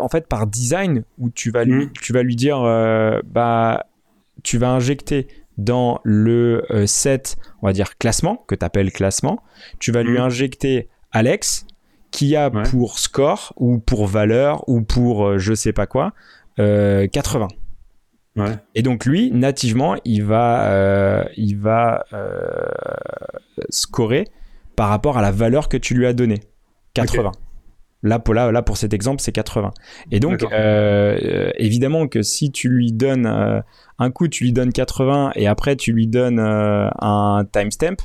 [0.00, 1.92] en fait par design où tu vas lui, hmm.
[2.00, 2.58] tu vas lui dire,
[3.26, 3.86] bah,
[4.42, 9.42] tu vas injecter dans le set, on va dire classement que tu appelles classement.
[9.78, 10.22] Tu vas lui hmm.
[10.22, 11.66] injecter Alex
[12.14, 16.12] qui a pour score ou pour valeur ou pour euh, je sais pas quoi
[16.56, 17.48] 80.
[18.38, 22.04] Euh, Et donc lui, nativement, il va, euh, il va
[23.68, 24.28] scorer
[24.76, 26.40] par rapport à la valeur que tu lui as donnée.
[26.94, 27.32] 80.
[28.04, 29.72] Là, pour, là, là, pour cet exemple, c'est 80.
[30.12, 30.44] Et donc,
[31.58, 33.62] évidemment que si tu lui donnes
[33.98, 37.96] un coup, tu lui donnes 80 et après tu lui donnes un timestamp,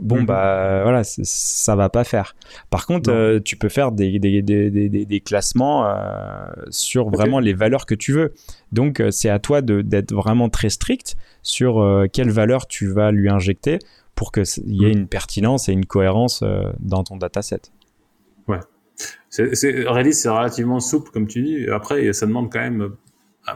[0.00, 0.26] bon mhm.
[0.26, 2.34] bah voilà ça va pas faire.
[2.70, 7.54] Par contre euh, tu peux faire des, des, des, des classemements euh, sur vraiment les
[7.54, 8.34] valeurs que tu veux.
[8.72, 13.28] Donc euh, c'est à toi d'être vraiment très strict sur quelle valeur tu vas lui
[13.28, 13.78] injecter
[14.14, 15.00] pour qu'il y ait mhm.
[15.00, 16.42] une pertinence et une cohérence
[16.80, 17.60] dans ton dataset.
[18.48, 18.60] Ouais
[19.28, 22.92] c'est Redis c'est relativement souple comme tu dis après ça demande quand même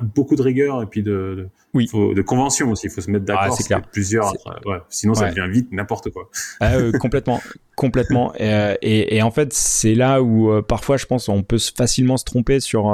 [0.03, 1.89] beaucoup de rigueur et puis de oui.
[1.93, 3.47] de convention aussi, il faut se mettre d'accord.
[3.49, 3.83] Ah, c'est clair.
[3.93, 4.33] Plusieurs,
[4.67, 6.29] ouais, sinon ça devient vite n'importe quoi.
[6.59, 7.41] Ah, euh, complètement,
[7.77, 8.33] complètement.
[8.41, 12.17] Euh, et, et, en fait, c'est là où euh, parfois, je pense, on peut facilement
[12.17, 12.87] se tromper sur,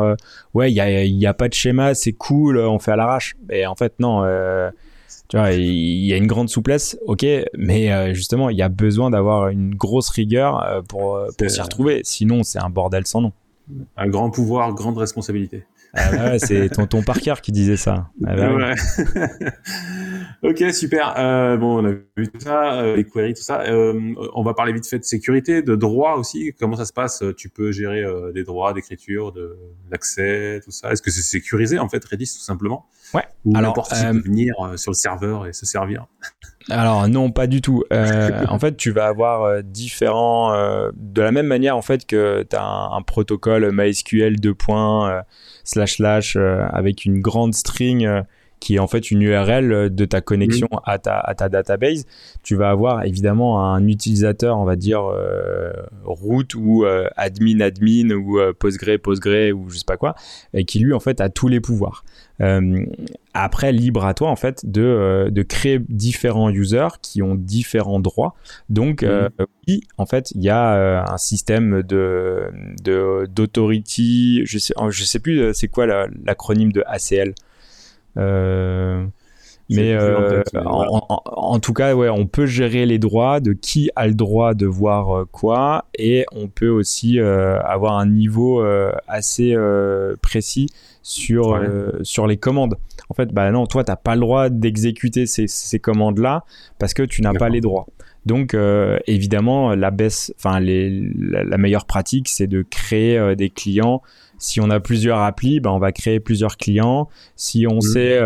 [0.54, 3.36] ouais, il y a, y a, pas de schéma, c'est cool, on fait à l'arrache.
[3.50, 4.24] Et en fait, non.
[5.28, 9.10] Tu vois, il y a une grande souplesse, ok, mais justement, il y a besoin
[9.10, 12.00] d'avoir une grosse rigueur pour, pour s'y retrouver.
[12.04, 13.32] Sinon, c'est un bordel sans nom.
[13.96, 15.64] Un grand pouvoir, grande responsabilité.
[15.94, 18.10] Ah ouais, c'est tonton Parker qui disait ça.
[18.26, 18.74] Ah bah ouais.
[20.42, 21.14] ok, super.
[21.18, 23.62] Euh, bon, on a vu tout ça, euh, les queries, tout ça.
[23.62, 26.52] Euh, on va parler vite fait de sécurité, de droit aussi.
[26.58, 27.22] Comment ça se passe?
[27.36, 29.56] Tu peux gérer des droits d'écriture, de
[29.90, 30.92] l'accès, tout ça.
[30.92, 32.86] Est-ce que c'est sécurisé en fait, Redis tout simplement?
[33.14, 33.24] Ouais.
[33.44, 36.06] Ou n'importe qui peut venir sur le serveur et se servir?
[36.68, 37.84] Alors non, pas du tout.
[37.92, 40.52] Euh, en fait, tu vas avoir euh, différents...
[40.54, 44.54] Euh, de la même manière en fait que tu as un, protocole MySQL 2.
[45.64, 48.08] slash slash avec une grande string
[48.60, 52.04] qui est en fait une URL de ta connexion à, ta, à ta database,
[52.42, 55.02] tu vas avoir évidemment un utilisateur, on va dire
[56.04, 56.84] root ou
[57.16, 60.14] admin admin ou postgre postgre ou je sais pas quoi,
[60.54, 62.04] et qui lui en fait a tous les pouvoirs.
[62.42, 62.84] Euh,
[63.32, 68.00] après, libre à toi en fait de, euh, de créer différents users qui ont différents
[68.00, 68.34] droits.
[68.68, 69.46] Donc euh, mhm.
[69.68, 72.50] oui, en fait, il y a un système de
[73.28, 74.42] d'autority.
[74.44, 77.34] je sais je sais plus c'est quoi l'acronyme de ACL.
[78.16, 79.98] Mais
[80.64, 84.66] en, tout cas, ouais, on peut gérer les droits de qui a le droit de
[84.66, 88.64] voir quoi, et on peut aussi avoir un niveau
[89.08, 89.56] assez
[90.22, 90.68] précis
[91.06, 92.76] sur, euh, sur les commandes.
[93.08, 96.44] En fait, bah non, toi, tu n'as pas le droit d'exécuter ces, ces commandes-là
[96.80, 97.86] parce que tu n'as pas les droits.
[98.26, 103.50] Donc, euh, évidemment, la baisse, enfin, la, la, meilleure pratique, c'est de créer euh, des
[103.50, 104.02] clients.
[104.38, 107.08] Si on a plusieurs applis, bah, on va créer plusieurs clients.
[107.36, 107.80] Si on mmh.
[107.80, 108.20] sait,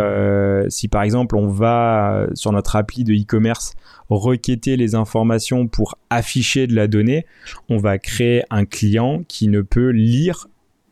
[0.68, 3.74] si par exemple, on va sur notre appli de e-commerce
[4.09, 7.26] requêter les informations pour afficher de la donnée,
[7.68, 10.49] on va créer un client qui ne peut lire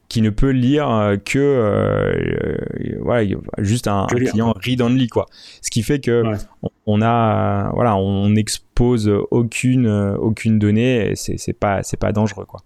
[0.08, 3.28] qui ne peut lire que voilà,
[3.58, 5.26] juste un, client read only quoi.
[5.60, 6.22] Ce qui fait que
[6.86, 12.60] on, a voilà, on n'expose aucune aucune donnée, c'est pas c'est pas dangereux quoi.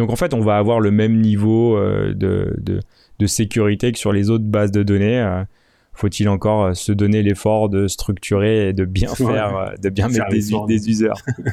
[0.00, 2.12] Donc en fait, on va avoir le même niveau de,
[2.58, 2.80] de,
[3.18, 5.44] de sécurité que sur les autres bases de données
[6.00, 10.08] faut-il encore euh, se donner l'effort de structurer et de bien faire, euh, de bien
[10.08, 11.12] mettre des, des users?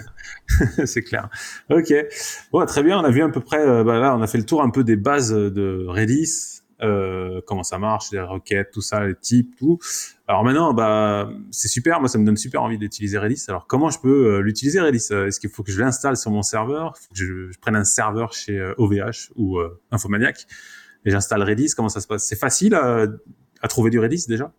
[0.86, 1.30] c'est clair.
[1.70, 1.94] Ok.
[2.52, 3.00] Bon, très bien.
[3.00, 4.70] On a vu à peu près, euh, bah là, on a fait le tour un
[4.70, 9.56] peu des bases de Redis, euh, comment ça marche, les requêtes, tout ça, les types,
[9.58, 9.80] tout.
[10.28, 12.00] Alors maintenant, bah, c'est super.
[12.00, 13.46] Moi, ça me donne super envie d'utiliser Redis.
[13.48, 15.12] Alors, comment je peux l'utiliser Redis?
[15.12, 16.98] Est-ce qu'il faut que je l'installe sur mon serveur?
[16.98, 19.60] Faut que je, je, prenne un serveur chez OVH ou
[19.92, 20.46] Infomaniac
[21.06, 21.72] et j'installe Redis?
[21.76, 22.26] Comment ça se passe?
[22.26, 24.52] C'est facile à trouver du Redis déjà?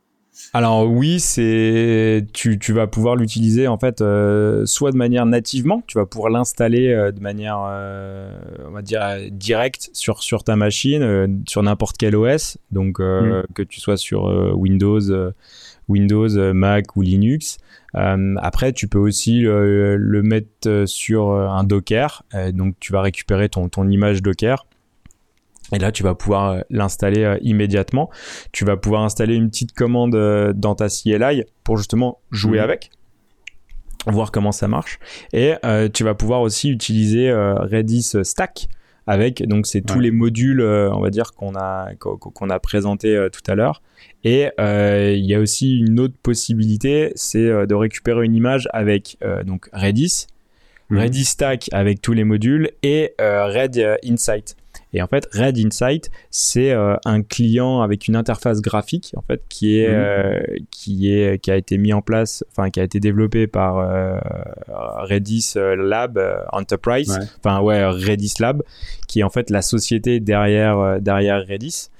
[0.54, 5.82] Alors oui, c'est tu, tu vas pouvoir l'utiliser en fait euh, soit de manière nativement,
[5.86, 10.56] tu vas pouvoir l'installer euh, de manière euh, on va dire directe sur sur ta
[10.56, 13.42] machine sur n'importe quel OS, donc mm.
[13.54, 14.24] que tu sois sur
[14.56, 15.32] Windows
[15.88, 17.58] Windows, Mac ou Linux.
[17.94, 22.22] après, tu peux aussi le, mettre sur un Docker,
[22.52, 24.64] donc tu vas récupérer ton ton image Docker
[25.72, 28.10] et là, tu vas pouvoir euh, l'installer euh, immédiatement.
[28.52, 32.64] Tu vas pouvoir installer une petite commande euh, dans ta CLI pour justement jouer mhm.
[32.64, 32.90] avec,
[34.06, 34.98] voir comment ça marche.
[35.32, 35.54] Et
[35.92, 38.68] tu vas pouvoir aussi utiliser Redis Stack
[39.06, 43.50] avec donc c'est tous les modules, on va dire qu'on a qu'on a présenté tout
[43.50, 43.82] à l'heure.
[44.24, 49.68] Et il y a aussi une autre possibilité, c'est de récupérer une image avec donc
[49.74, 50.26] Redis,
[50.88, 51.00] mhm.
[51.00, 54.56] Redis Stack avec tous les modules et Red Insight.
[54.94, 59.42] Et en fait, Red Insight, c'est euh, un client avec une interface graphique en fait
[59.48, 59.94] qui est mhm.
[59.94, 63.78] euh, qui est qui a été mis en place, enfin qui a été développé par
[63.78, 64.18] euh,
[64.68, 66.18] Redis Lab
[66.52, 68.62] Enterprise, enfin ouais Redis Lab,
[69.06, 71.90] qui est en fait la société derrière derrière Redis.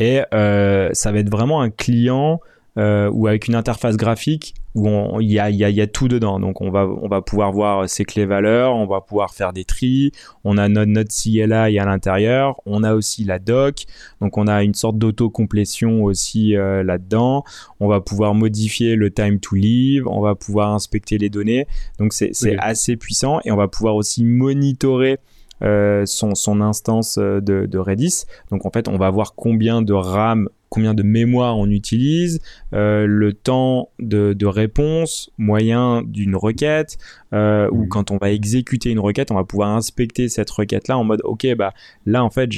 [0.00, 2.40] Et ça va être vraiment un client
[2.76, 6.08] euh, ou avec une interface graphique où il y a, y, a, y a, tout
[6.08, 6.40] dedans.
[6.40, 9.64] Donc on va, on va pouvoir voir ses clés valeurs, on va pouvoir faire des
[9.64, 10.12] tris,
[10.42, 13.84] on a notre, notre CLI à l'intérieur, on a aussi la doc,
[14.20, 17.44] donc on a une sorte d'auto-complétion aussi euh, là-dedans,
[17.78, 21.66] on va pouvoir modifier le time to leave, on va pouvoir inspecter les données,
[21.98, 25.18] donc c'est assez puissant et on va pouvoir aussi monitorer
[25.62, 28.24] euh, son, son, instance euh, de, de, Redis.
[28.50, 32.40] Donc en fait, on va voir combien de RAM, combien de mémoire on utilise,
[32.72, 36.98] euh, le temps de, de, réponse moyen d'une requête,
[37.32, 37.88] euh, ou mmh.
[37.88, 41.54] quand on va exécuter une requête, on va pouvoir inspecter cette requête-là en mode ok
[41.56, 41.72] bah
[42.06, 42.50] là en fait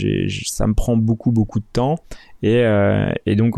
[0.44, 1.96] ça me prend beaucoup beaucoup de temps
[2.42, 2.64] et,
[3.24, 3.54] et donc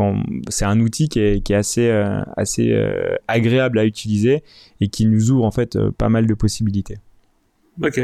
[0.49, 1.91] c'est un outil qui est, qui est assez
[2.37, 2.75] assez
[3.27, 4.43] agréable à utiliser
[4.81, 6.99] et qui nous ouvre en fait pas mal de possibilités.
[7.83, 8.01] Ok,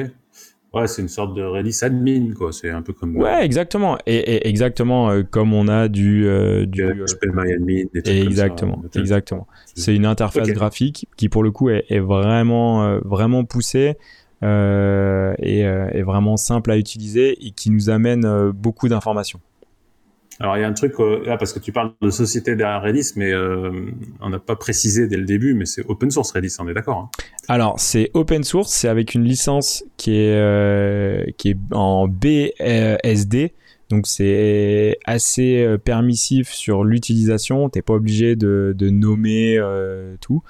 [0.74, 2.52] Ouais, c'est une sorte de Redis admin, quoi.
[2.52, 3.16] C'est un peu comme.
[3.16, 3.96] Ouais, exactement.
[4.06, 6.26] Et, exactement euh, comme on a du.
[6.26, 9.46] Euh, du euh, MyAdmin, des trucs Exactement, comme ça, exactement.
[9.74, 13.94] C'est une interface graphique qui, pour le coup, est, est vraiment, vraiment poussée
[14.42, 14.46] et,
[15.60, 19.40] est vraiment simple à utiliser et qui nous amène beaucoup d'informations.
[20.40, 22.82] Alors il y a un truc euh, là parce que tu parles de société derrière
[22.82, 23.70] Redis, mais euh,
[24.20, 26.98] on n'a pas précisé dès le début, mais c'est open source Redis, on est d'accord
[26.98, 27.10] hein
[27.48, 33.52] Alors c'est open source, c'est avec une licence qui est euh, qui est en BSD,
[33.90, 37.68] donc c'est assez permissif sur l'utilisation.
[37.68, 39.60] T'es pas obligé de, de nommer
[40.20, 40.42] tout,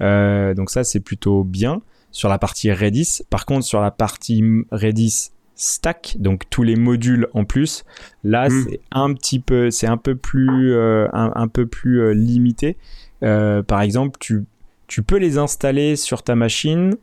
[0.00, 1.80] donc ça c'est plutôt bien
[2.10, 3.20] sur la partie Redis.
[3.30, 5.30] Par contre sur la partie Redis
[5.60, 7.84] stack, donc tous les modules en plus.
[8.24, 8.64] Là, hmm.
[8.64, 12.78] c'est un petit peu, c'est un peu plus, euh, un, peu plus euh, limité.
[13.22, 14.44] Euh, par exemple, tu,
[14.86, 16.96] tu peux les installer sur ta machine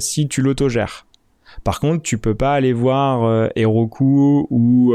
[0.00, 1.06] si tu l'autogères.
[1.62, 4.94] Par contre, tu peux pas aller voir Heroku ou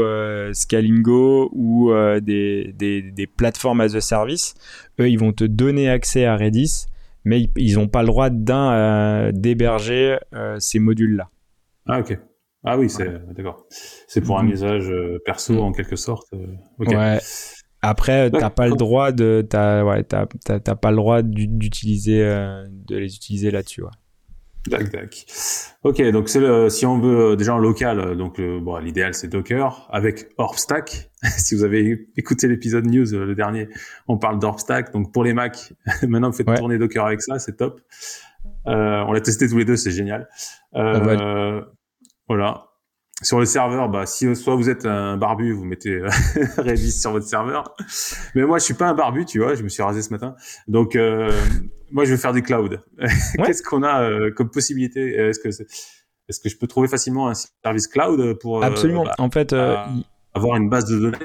[0.52, 1.90] Scalingo ou
[2.20, 4.54] des, des, des, plateformes as a service.
[5.00, 6.84] Eux, ils vont te donner accès à Redis,
[7.24, 8.28] mais ils n'ont pas le droit
[9.32, 10.18] d'héberger
[10.58, 11.30] ces modules-là.
[11.86, 12.18] Ah, ok.
[12.64, 13.66] Ah oui, c'est d'accord.
[13.70, 14.50] C'est pour un mm.
[14.50, 15.58] usage euh, perso mm.
[15.58, 16.28] en quelque sorte.
[16.32, 16.46] Euh,
[16.78, 17.18] ouais.
[17.80, 22.96] Après, t'as pas le droit de, t'as, ouais, t'as, pas le droit d'utiliser, euh, de
[22.96, 23.82] les utiliser là-dessus.
[23.82, 23.90] Ouais.
[24.68, 25.26] Tac,
[25.84, 30.28] Ok, donc c'est si on veut déjà en local, donc bon, l'idéal c'est Docker avec
[30.36, 31.10] Orbstack.
[31.38, 33.68] si vous avez écouté l'épisode news le dernier,
[34.08, 34.92] on parle d'Orbstack.
[34.92, 37.80] Donc pour les Mac, maintenant vous faites tourner Docker avec ça, c'est top.
[38.66, 40.28] on l'a testé tous les deux, c'est génial.
[40.74, 41.62] Euh,
[42.28, 42.64] voilà.
[43.22, 46.00] Sur le serveur, bah, si soit vous êtes un barbu, vous mettez
[46.56, 47.74] Redis sur votre serveur.
[48.34, 49.56] Mais moi, je suis pas un barbu, tu vois.
[49.56, 50.36] Je me suis rasé ce matin.
[50.68, 51.32] Donc, euh,
[51.90, 52.80] moi, je vais faire du cloud.
[53.44, 55.14] Qu'est-ce qu'on a euh, comme possibilité?
[55.14, 59.04] Est-ce que est-ce que je peux trouver facilement un service cloud pour euh, Absolument.
[59.04, 61.18] Bah, en fait, avoir une base de données?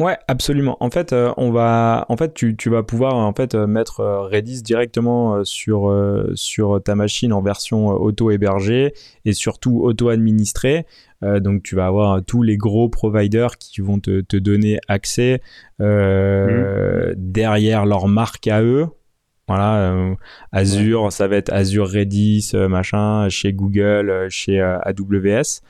[0.00, 0.78] Ouais, absolument.
[0.80, 4.00] En fait, euh, on va, en fait, tu, tu vas pouvoir en fait euh, mettre
[4.00, 5.94] euh, Redis directement sur
[6.34, 8.94] sur ta machine en version auto hébergée
[9.26, 10.86] et surtout auto administrée.
[11.22, 15.42] donc, tu vas avoir tous les gros providers qui vont te, te donner accès
[15.78, 17.12] mmh.
[17.16, 18.86] derrière leur marque à eux.
[19.48, 20.14] Voilà,
[20.52, 25.60] Azure, ça va être Azure Redis, machin, chez Google, chez AWS.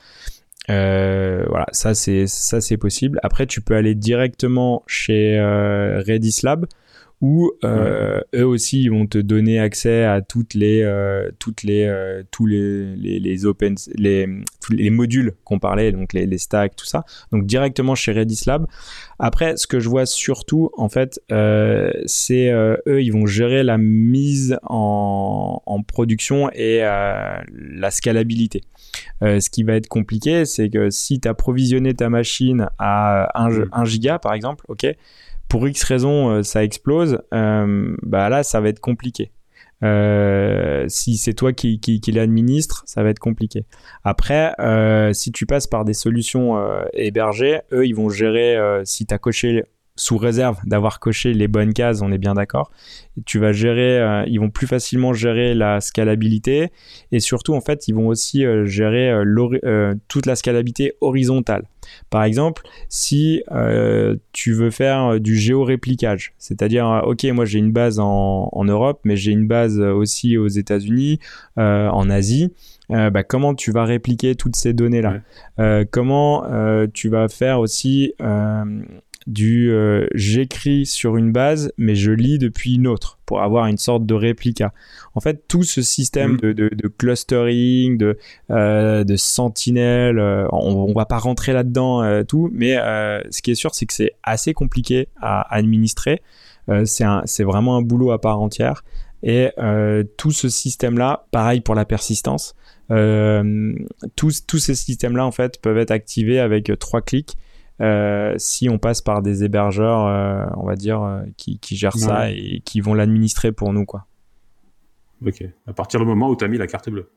[0.71, 3.19] Euh, voilà, ça c'est ça c'est possible.
[3.23, 6.65] Après, tu peux aller directement chez euh, Redis Lab
[7.21, 10.87] où euh, eux aussi ils vont te donner accès à toutes les
[11.39, 14.27] toutes les tous les, les, les open les
[14.69, 17.03] les modules qu'on parlait donc les, les stacks tout ça.
[17.31, 18.65] Donc directement chez Redis Lab.
[19.19, 21.21] Après ce que je vois surtout en fait
[22.05, 28.61] c'est eux ils vont gérer la mise en, en production et la scalabilité.
[29.23, 33.29] Euh, ce qui va être compliqué, c'est que si tu as provisionné ta machine à
[33.35, 34.87] 1, giga, par exemple, ok,
[35.51, 39.31] pour X raison, euh, ça explose, euh, bah là, ça va être compliqué.
[40.87, 43.65] si c'est toi qui, qui, qui l'administre, ça va être compliqué.
[44.05, 44.53] Après,
[45.13, 46.57] si tu passes par des solutions
[46.93, 51.73] hébergées, eux, ils vont gérer, si tu as coché sous réserve d'avoir coché les bonnes
[51.73, 52.71] cases, on est bien d'accord.
[53.25, 56.71] Tu vas gérer, euh, ils vont plus facilement gérer la scalabilité
[57.11, 61.65] et surtout en fait, ils vont aussi euh, gérer euh, toute la scalabilité horizontale.
[62.09, 63.43] Par exemple, si
[64.31, 69.31] tu veux faire du géoréplicage, c'est-à-dire, ok, moi j'ai une base en, Europe, mais j'ai
[69.31, 71.19] une base aussi aux États-Unis,
[71.57, 72.53] en Asie.
[72.89, 75.21] Bah, comment tu vas répliquer toutes ces données là
[75.91, 76.45] Comment
[76.93, 78.13] tu vas faire aussi
[79.27, 83.77] du euh, j'écris sur une base, mais je lis depuis une autre pour avoir une
[83.77, 84.73] sorte de réplica.
[85.13, 86.53] En fait, tout ce système mm.
[86.53, 88.17] de, clustering, de,
[88.49, 92.75] euh, de sentinelle, euh, on, on, va pas rentrer là-dedans, tout, mais
[93.29, 96.21] ce qui est sûr, c'est que c'est assez compliqué à administrer.
[96.85, 98.83] c'est vraiment un boulot à part entière.
[99.23, 99.49] Et
[100.17, 102.55] tout ce système-là, pareil pour la persistance,
[102.89, 107.37] tous, tous ces systèmes-là, en fait, peuvent être activés avec trois clics.
[107.81, 112.29] Euh, si on passe par des hébergeurs, euh, on va dire, euh, qui, gèrent ça
[112.29, 114.05] et qui vont l'administrer pour nous, quoi.
[115.25, 115.43] Ok.
[115.67, 117.11] À partir du moment où tu as mis la carte bleue.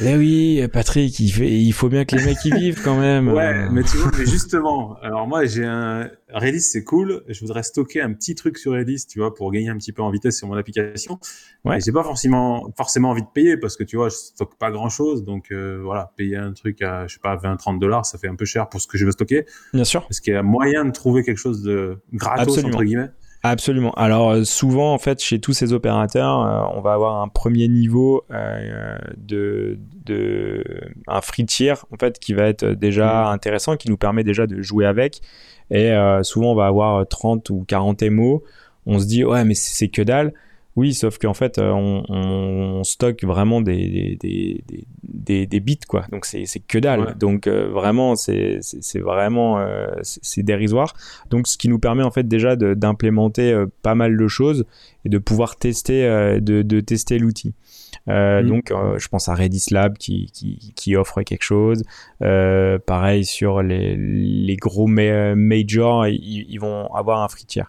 [0.00, 3.28] mais oui, Patrick, il, fait, il faut bien que les mecs y vivent quand même.
[3.28, 7.22] Ouais, mais tu vois, mais justement, alors moi j'ai un Redis, c'est cool.
[7.28, 10.02] Je voudrais stocker un petit truc sur Redis, tu vois, pour gagner un petit peu
[10.02, 11.20] en vitesse sur mon application.
[11.64, 11.80] Ouais.
[11.84, 14.88] J'ai pas forcément forcément envie de payer parce que tu vois, je stocke pas grand
[14.88, 18.28] chose, donc euh, voilà, payer un truc à je sais pas 20-30 dollars, ça fait
[18.28, 19.44] un peu cher pour ce que je veux stocker.
[19.74, 20.06] Bien sûr.
[20.10, 23.10] Est-ce qu'il y a moyen de trouver quelque chose de gratos entre guillemets
[23.44, 23.92] Absolument.
[23.92, 27.68] Alors euh, souvent en fait chez tous ces opérateurs, euh, on va avoir un premier
[27.68, 30.64] niveau euh, de, de
[31.06, 33.34] un free tier en fait qui va être déjà mmh.
[33.34, 35.20] intéressant, qui nous permet déjà de jouer avec.
[35.70, 38.42] Et souvent on va avoir 30 ou 40 MO.
[38.86, 40.32] On se dit ouais mais c'est que dalle.
[40.78, 46.04] Oui, sauf qu'en fait, euh, on, stocke vraiment des, des, bits, quoi.
[46.12, 47.16] Donc, c'est que dalle.
[47.18, 48.60] Donc, euh, vraiment, c'est
[48.94, 50.94] vraiment euh, c'est dérisoire.
[51.30, 54.66] Donc, ce qui nous permet, en fait, déjà d'implémenter pas mal de choses
[55.04, 57.54] et de pouvoir tester, de, tester l'outil.
[58.06, 58.42] Mm.
[58.42, 60.30] Donc, je pense à Redis Lab qui,
[60.76, 61.82] qui, offre quelque chose.
[62.20, 67.64] pareil sur les, les gros majors, ils, ils, vont avoir un free tier.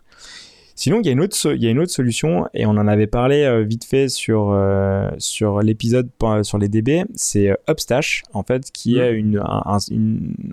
[0.79, 2.87] Sinon, il y a une autre, il y a une autre solution et on en
[2.87, 6.09] avait parlé euh, vite fait sur euh, sur l'épisode
[6.43, 7.03] sur les DB.
[7.15, 9.77] C'est euh, Upstash en fait, qui est une un,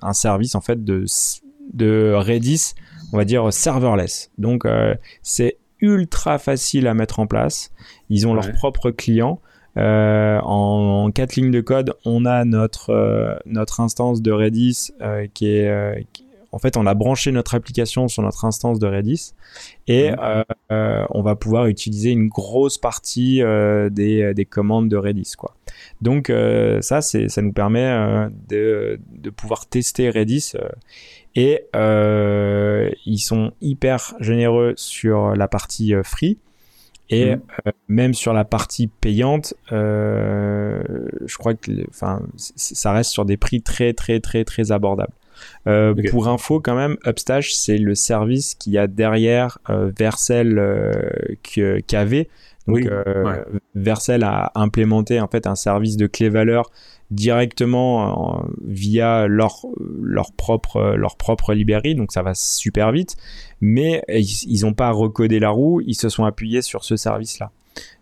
[0.03, 1.05] un, service en fait de
[1.75, 2.73] de Redis,
[3.13, 4.33] on va dire serverless.
[4.37, 4.65] Donc
[5.23, 7.71] c'est ultra facile à mettre en place.
[8.11, 9.41] Ils ont leur propre client.
[9.77, 14.91] Euh, en, en, quatre lignes de code, on a notre notre instance de Redis
[15.35, 16.05] qui est
[16.57, 19.35] en fait, on a branché notre application sur notre instance de Redis
[19.87, 20.43] et euh,
[20.73, 25.33] euh, on va pouvoir utiliser une grosse partie euh, des, commandes de Redis.
[25.37, 25.55] Quoi.
[26.01, 26.33] Donc
[26.81, 28.99] ça, ça nous permet de,
[29.37, 30.55] pouvoir tester Redis
[31.35, 36.39] et ils sont hyper généreux sur la partie free.
[37.11, 37.35] Et
[37.87, 43.93] même sur la partie payante, je crois que, enfin, ça reste sur des prix très
[43.93, 45.13] très très très abordables.
[45.67, 50.59] Euh, pour info, quand même, Upstash, c'est le service qu'il y a derrière euh, Vercel
[50.59, 50.93] euh,
[51.87, 52.29] qu'avait.
[52.67, 56.71] Donc, euh, Vercel a implémenté en fait un service de clé valeur
[57.13, 59.65] directement via leur
[60.03, 61.95] leur propre leur propre librairie.
[61.95, 63.15] Donc ça va super vite.
[63.61, 65.81] Mais ils n'ont pas recodé la roue.
[65.87, 67.53] Ils se sont appuyés sur ce service là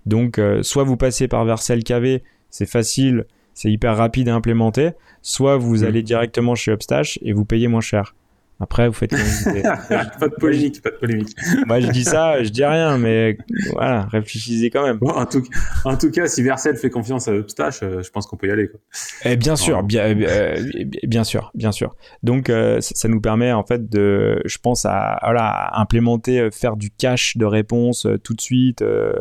[0.06, 3.24] donc soit vous passez par Vercel KV c'est facile
[3.54, 4.90] c'est hyper rapide à implémenter,
[5.22, 5.84] soit vous Mm.
[5.86, 8.14] allez directement chez Upstash et vous payez moins cher.
[8.60, 9.10] Après, vous faites
[10.20, 11.36] pas de polémique, pas de polémique.
[11.66, 13.36] Moi, je dis ça, je dis rien, mais
[13.72, 14.96] voilà, réfléchissez quand même.
[14.98, 15.42] Bon, en, tout,
[15.84, 18.50] en tout cas, si Vercel fait confiance à Upstash, euh, je pense qu'on peut y
[18.52, 18.68] aller.
[18.68, 18.80] Quoi.
[19.24, 20.56] Et bien sûr, bien, euh,
[21.02, 21.96] bien sûr, bien sûr.
[22.22, 26.50] Donc, euh, ça, nous permet en fait de, je pense, à, voilà, à implémenter, euh,
[26.50, 29.12] faire du cache de réponse euh, tout de suite, euh,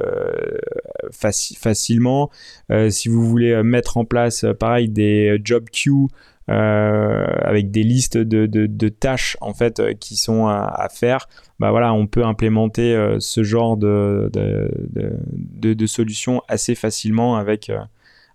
[1.11, 2.29] faci- facilement.
[2.71, 6.07] Euh, si vous voulez euh, mettre en place, euh, pareil, des euh, job queues euh,
[6.47, 11.27] avec des listes de, de, de tâches en fait euh, qui sont à, à faire,
[11.59, 17.69] bah voilà, on peut implémenter euh, ce genre de, de, de, solutions assez facilement avec
[17.69, 17.79] euh,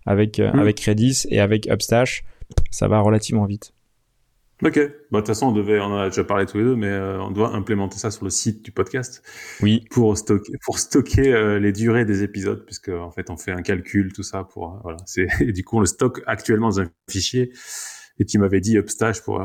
[0.05, 0.59] avec euh, Mm.
[0.59, 2.23] avec Redis et avec Upstash,
[2.71, 3.73] ça va relativement vite.
[4.61, 4.77] Ok.
[5.09, 6.87] Bon, de toute façon, on devait, on en a déjà parlé tous les deux, mais
[6.87, 9.23] euh, on doit implémenter ça sur le site du podcast
[9.61, 13.51] Oui, pour stocker, pour stocker euh, les durées des épisodes, puisque en fait, on fait
[13.51, 14.97] un calcul, tout ça pour, euh, voilà.
[15.05, 17.53] C'est, du coup, on le stocke actuellement dans un fichier.
[18.21, 19.41] Et tu m'avais dit Upstash pour,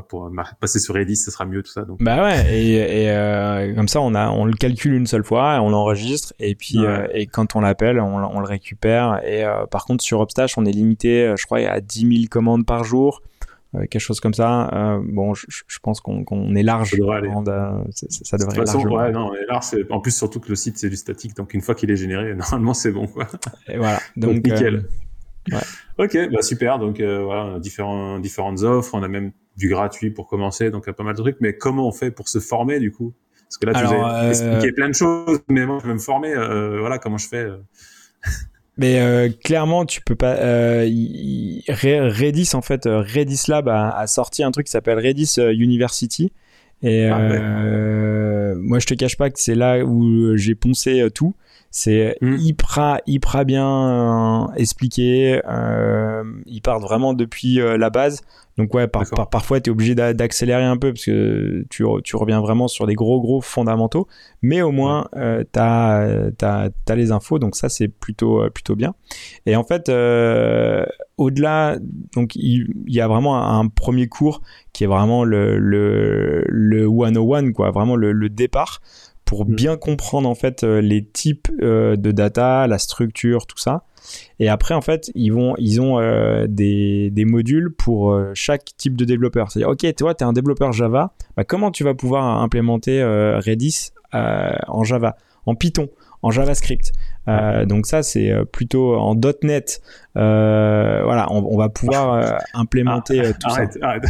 [0.61, 1.83] passer sur Redis, ça sera mieux, tout ça.
[1.83, 5.23] Donc, bah ouais, et, et euh, comme ça on a on le calcule une seule
[5.25, 6.87] fois, on l'enregistre et puis Ouais.
[6.87, 9.21] euh, et quand on l'appelle, on, on le récupère.
[9.25, 12.67] Et euh, par contre sur Upstash, on est limité, je crois, à 10 000 commandes
[12.67, 13.23] par jour.
[13.75, 14.99] quelque chose comme ça.
[15.05, 16.91] Bon, je, je pense qu'on qu'on est large.
[16.91, 17.21] Ça devrait
[17.93, 19.31] ça, ça- de toute façon, ouais, non,
[19.63, 21.35] c'est, en plus, surtout que le site, c'est du statique.
[21.37, 23.27] Donc, une fois qu'il est généré, normalement, c'est bon, quoi.
[23.69, 23.99] Et voilà.
[24.17, 24.87] Donc, Donc, nickel.
[25.53, 26.05] Euh, ouais.
[26.07, 26.79] Ok, bah super.
[26.79, 28.95] Donc euh, voilà, on a différents, différentes offres.
[28.95, 31.37] On a même du gratuit pour commencer, donc il y a pas mal de trucs.
[31.41, 33.15] Mais comment on fait pour se former du coup?
[33.49, 35.95] Parce que là, tu nous as euh, expliqué plein de choses, mais moi, je veux
[35.95, 36.33] me former.
[36.35, 37.59] euh, voilà, comment je fais euh?
[38.77, 40.35] Mais euh, clairement, tu peux pas.
[40.35, 40.81] Euh,
[41.69, 45.53] Redis en fait, euh, Redis Lab a, a sorti un truc qui s'appelle Redis euh,
[45.55, 46.33] University.
[46.83, 47.39] Et Ah ouais.
[47.41, 51.35] euh, moi, je te cache pas que c'est là où j'ai poncé euh, tout.
[51.77, 52.37] C'est Mm.
[52.39, 55.41] hyper, hyper bien euh, expliqué.
[55.45, 58.21] Euh, il part vraiment depuis euh, la base.
[58.57, 61.85] Donc ouais, par, par- parfois tu es obligé d'a- d'accélérer un peu parce que tu,
[62.05, 64.07] tu reviens vraiment sur des gros gros fondamentaux.
[64.41, 67.41] Mais au moins, euh, tu as, les infos.
[67.41, 68.95] Donc ça, c'est plutôt, plutôt bien.
[69.45, 71.77] Et en fait, euh, au-delà,
[72.15, 76.45] donc il, il y a vraiment un, un premier cours qui est vraiment le, le,
[76.47, 78.81] le 101, quoi, vraiment le, le départ
[79.35, 79.55] pour Mm.
[79.55, 83.83] bien comprendre en fait euh, les types euh, de data, la structure, tout ça.
[84.39, 88.77] Et après, en fait, ils, vont, ils ont euh, des, des modules pour euh, chaque
[88.77, 89.51] type de développeur.
[89.51, 93.39] C'est-à-dire, OK, toi, tu es un développeur Java, bah, comment tu vas pouvoir implémenter euh,
[93.41, 95.17] Redis en Java,
[95.47, 95.89] en Python,
[96.23, 96.93] en JavaScript?
[97.29, 99.81] Euh, Donc ça, c'est euh, plutôt en .NET.
[100.17, 104.05] Euh, voilà, on, on va pouvoir euh, implémenter euh, tout Arrête, arrête.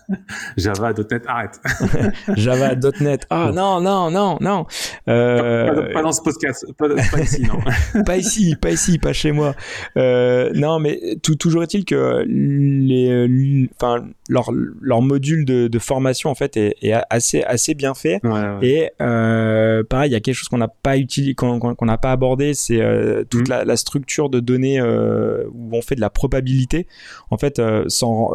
[0.56, 1.60] Java, .NET, arrête.
[1.62, 1.86] ça.
[2.36, 3.26] Java, .NET.
[3.28, 4.64] Ah non, non, non, non.
[5.08, 8.02] Euh, Pas, pas dans ce podcast, pas, pas ici, non.
[8.04, 9.54] pas ici, pas ici, pas chez moi.
[9.96, 14.50] Non, mais tout, toujours est-il que les, enfin, leur,
[14.80, 18.20] leur module de, de formation en fait est, est assez, assez bien fait.
[18.24, 18.66] Ouais, ouais.
[18.66, 22.51] Et pareil, il y a quelque chose qu'on n'a pas utilisé, qu'on n'a pas abordé,
[22.54, 23.48] c'est euh, toute Mhm.
[23.48, 26.86] la, la structure de données euh, où on fait de la probabilité.
[27.30, 28.30] En fait, euh, sans,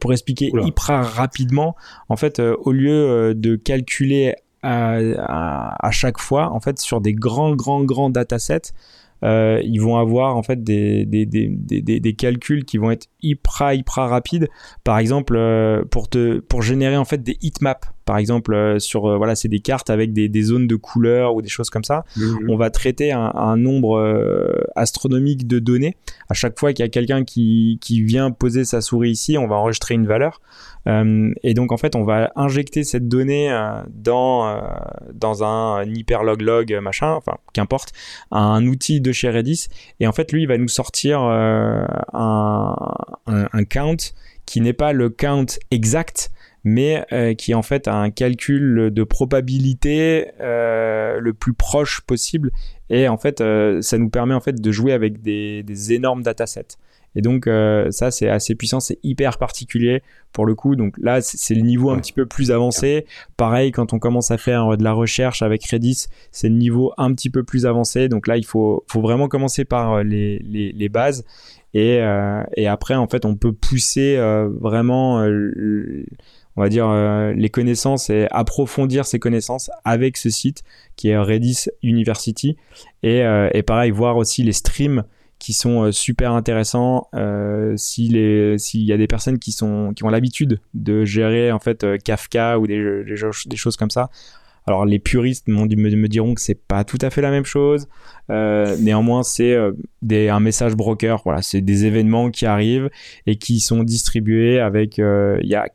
[0.00, 0.64] pour expliquer Oula.
[0.64, 1.74] hyper rapidement,
[2.08, 7.14] en fait, au lieu de calculer à, à, à chaque fois, en fait, sur des
[7.14, 8.72] grands, grands, grands datasets,
[9.24, 12.90] euh, ils vont avoir en fait des, des, des, des, des- des calculs qui vont
[12.90, 14.48] être hyper hyper rapides.
[14.82, 17.88] Par exemple, euh, pour te pour générer en fait des heatmaps.
[18.04, 21.34] Par exemple, euh, sur euh, voilà, c'est des cartes avec des, des zones de couleurs
[21.34, 22.50] ou des choses comme ça Mhm.
[22.50, 25.96] on va traiter un, un nombre euh, astronomique de données.
[26.28, 29.46] À chaque fois qu'il y a quelqu'un qui, qui vient poser sa souris ici, on
[29.46, 30.40] va enregistrer une valeur.
[30.88, 34.60] Euh, et donc, en fait, on va injecter cette donnée euh, dans, euh,
[35.14, 37.92] dans un, hyperlog log machin, enfin, qu'importe,
[38.30, 39.68] un outil de chez Redis.
[40.00, 43.96] Et en fait, lui, il va nous sortir un, un, un count
[44.46, 46.30] qui n'est pas le count exact,
[46.64, 52.50] mais euh, qui en fait un calcul de probabilité euh, le plus proche possible.
[52.90, 56.22] Et en fait, euh, ça nous permet en fait de jouer avec des, des énormes
[56.22, 56.76] datasets.
[57.14, 57.46] Et donc
[57.90, 60.02] ça c'est assez puissant, c'est hyper particulier
[60.32, 60.76] pour le coup.
[60.76, 63.04] Donc là c'est le niveau un petit peu plus avancé.
[63.36, 67.12] Pareil quand on commence à faire de la recherche avec Redis, c'est le niveau un
[67.12, 68.08] petit peu plus avancé.
[68.08, 71.26] Donc là il faut, faut vraiment commencer par les, les, les bases
[71.74, 72.00] et,
[72.56, 74.16] et après en fait on peut pousser
[74.58, 75.22] vraiment
[76.56, 80.62] on va dire euh, les connaissances et approfondir ces connaissances avec ce site
[80.96, 82.56] qui est Redis University
[83.02, 85.04] et, euh, et pareil voir aussi les streams
[85.38, 90.08] qui sont euh, super intéressants euh, s'il y a des personnes qui sont qui ont
[90.08, 94.10] l'habitude de gérer en fait Kafka ou des, des, choses comme ça
[94.66, 97.88] Alors les puristes me, me diront que c'est pas tout à fait la même chose.
[98.28, 99.72] Néanmoins, c'est euh,
[100.02, 101.20] un message broker.
[101.24, 102.88] Voilà, c'est des événements qui arrivent
[103.26, 104.98] et qui sont distribués avec.
[104.98, 105.68] Il y a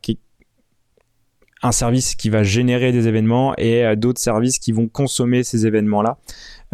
[1.62, 6.18] un service qui va générer des événements et d'autres services qui vont consommer ces événements-là.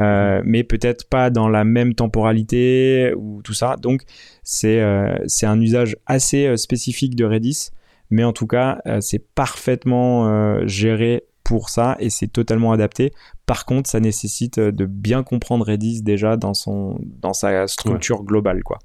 [0.01, 3.77] Euh, mais peut-être pas dans la même temporalité ou tout ça.
[3.77, 4.03] Donc
[4.43, 7.71] c'est euh, c'est un usage assez euh, spécifique de Redis,
[8.11, 13.13] mais en tout cas c'est parfaitement géré pour ça et c'est totalement adapté.
[13.47, 18.63] Par contre, ça nécessite de bien comprendre Redis déjà dans son dans sa structure globale
[18.63, 18.79] quoi.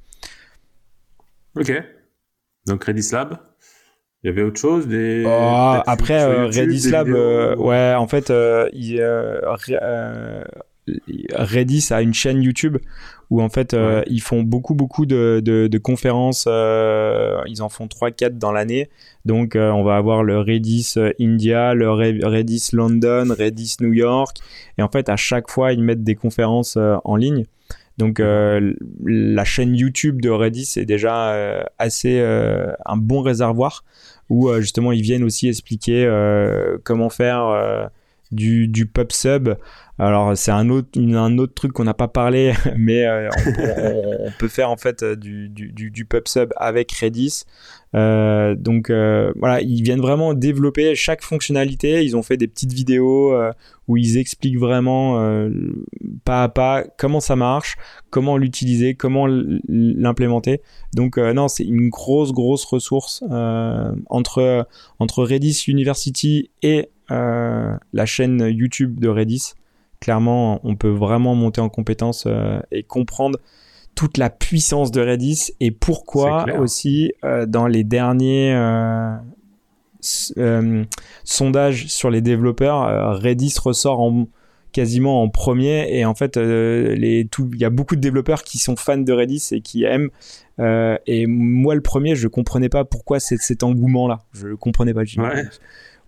[1.56, 1.72] Ok.
[2.68, 3.49] Donc Redis Lab.
[4.24, 5.24] Il y avait autre chose des.
[5.26, 8.34] Oh, après Redis Lab, ouais, en fait,
[8.74, 9.02] il,
[11.34, 12.78] Redis a une chaîne YouTube
[13.30, 17.86] où en fait euh, ils font beaucoup beaucoup de, de, conférences euh, ils en font
[17.86, 18.90] 3-4 dans l'année.
[19.26, 24.38] Donc euh, on va avoir le Redis India le Redis London Redis New York.
[24.78, 27.46] Et en fait à chaque fois ils mettent des conférences en ligne
[28.00, 33.84] donc la chaîne YouTube de Redis est déjà assez un bon réservoir
[34.30, 36.10] où justement ils viennent aussi expliquer
[36.84, 37.92] comment faire
[38.32, 39.56] du, du pub sub
[40.00, 43.30] alors c'est un autre, un autre truc qu'on n'a pas parlé, mais euh,
[44.26, 47.44] on, peut faire en fait euh, du, du, pub sub avec Redis.
[47.96, 52.06] Euh, donc voilà, ils viennent vraiment développer chaque fonctionnalité.
[52.06, 53.36] Ils ont fait des petites vidéos
[53.90, 55.50] où ils expliquent vraiment
[56.24, 57.76] pas à pas comment ça marche,
[58.10, 60.62] comment l'utiliser, comment l'implémenter.
[60.94, 63.22] Donc non, c'est une grosse grosse ressource
[64.10, 64.66] entre
[65.00, 69.54] entre Redis University et la chaîne YouTube de Redis
[70.00, 73.40] clairement, on peut vraiment monter en compétence euh, et comprendre
[73.96, 79.18] toute la puissance de Redis et pourquoi aussi euh, dans les derniers euh,
[81.26, 84.28] sondages sur les développeurs, Redis ressort en,
[84.72, 88.98] quasiment en premier et en fait il y a beaucoup de développeurs qui sont fans
[88.98, 90.12] de Redis et qui aiment
[90.60, 95.44] et moi le premier je comprenais pas pourquoi cet engouement là je comprenais pas ouais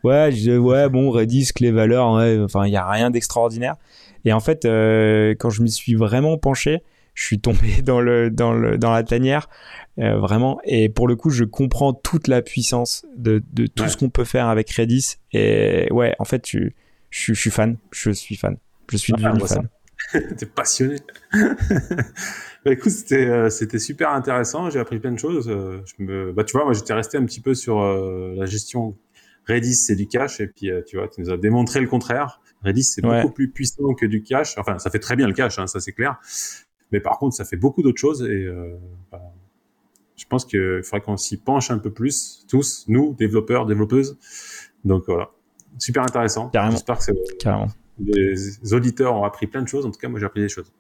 [0.04, 3.76] ouais, je disais, ouais, bon, Redis, clé valeur, ouais, enfin, il n'y a rien d'extraordinaire.
[4.26, 6.84] Et en fait, euh, quand je m'y suis vraiment penché,
[7.14, 9.50] je suis tombé dans le dans le dans la tanière
[10.00, 10.60] euh, vraiment.
[10.64, 14.24] Et pour le coup je comprends toute la puissance de, de tout ce qu'on peut
[14.24, 15.18] faire avec Redis.
[15.34, 16.60] Et ouais en fait je,
[17.10, 17.78] je, suis fan.
[17.92, 18.58] Je suis fan.
[18.90, 19.68] Je suis devenu fan.
[20.38, 20.98] T'es passionné.
[22.64, 24.70] Bah, écoute c'était euh, c'était super intéressant.
[24.70, 25.48] J'ai appris plein de choses.
[25.48, 28.96] Je me bah tu vois moi j'étais resté un petit peu sur la gestion
[29.48, 32.42] Redis, c'est du cache, et puis euh, tu vois, tu nous as démontré le contraire.
[32.64, 34.58] Redis, c'est beaucoup plus puissant que du cache.
[34.58, 36.20] Enfin, ça fait très bien le cache, hein, ça c'est clair.
[36.92, 38.78] Mais par contre, ça fait beaucoup d'autres choses, et euh,
[39.12, 39.22] bah,
[40.16, 44.18] je pense qu'il faudrait qu'on s'y penche un peu plus, tous, nous, développeurs, développeuses.
[44.86, 45.32] Donc voilà,
[45.80, 46.52] super intéressant.
[46.54, 47.68] J'espère que Carrément.
[48.00, 49.86] les auditeurs ont appris plein de choses.
[49.86, 50.72] En tout cas, moi, j'ai appris des choses.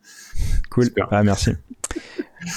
[0.70, 0.89] Cool.
[1.09, 1.51] Ah, merci.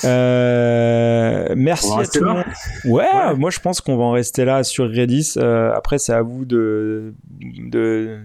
[0.05, 2.45] Euh, merci à tout le monde.
[2.85, 5.35] Ouais, moi je pense qu'on va en rester là sur Redis.
[5.37, 8.21] Euh, après, c'est à vous de, de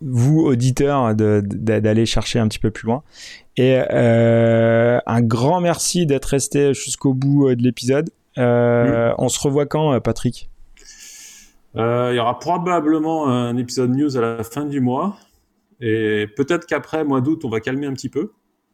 [0.00, 3.02] vous auditeurs d'aller chercher un petit peu plus loin.
[3.56, 8.10] Et euh, un grand merci d'être resté jusqu'au bout de l'épisode.
[8.36, 10.50] On se revoit quand, Patrick?
[11.74, 15.16] Il y aura probablement un épisode news à la fin du mois.
[15.80, 18.32] Et peut-être qu'après, mois d'août, on va calmer un petit peu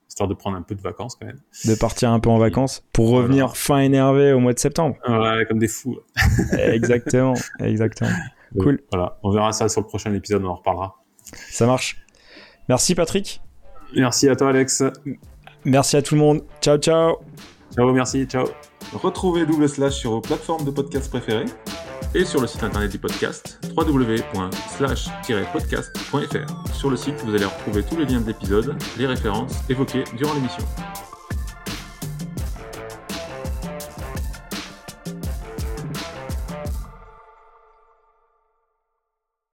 [0.09, 1.41] histoire de prendre un peu de vacances quand même.
[1.65, 4.97] De partir un peu en vacances pour revenir fin énervé au mois de septembre.
[5.09, 5.99] Ouais, comme des fous.
[6.59, 8.11] exactement, exactement.
[8.59, 8.83] cool.
[8.93, 11.03] Voilà, on verra ça sur le prochain épisode, on en reparlera.
[11.51, 11.97] Ça marche.
[12.69, 13.41] Merci Patrick.
[13.95, 14.83] Merci à toi Alex.
[15.65, 16.43] Merci à tout le monde.
[16.61, 17.17] Ciao ciao.
[17.75, 18.47] Ciao, merci, ciao.
[18.95, 21.47] Retrouvez Double Slash sur vos plateformes de podcast préférées
[22.15, 26.75] et sur le site internet du podcast www.slash-podcast.fr.
[26.75, 30.35] Sur le site, vous allez retrouver tous les liens de l'épisode, les références évoquées durant
[30.35, 30.65] l'émission.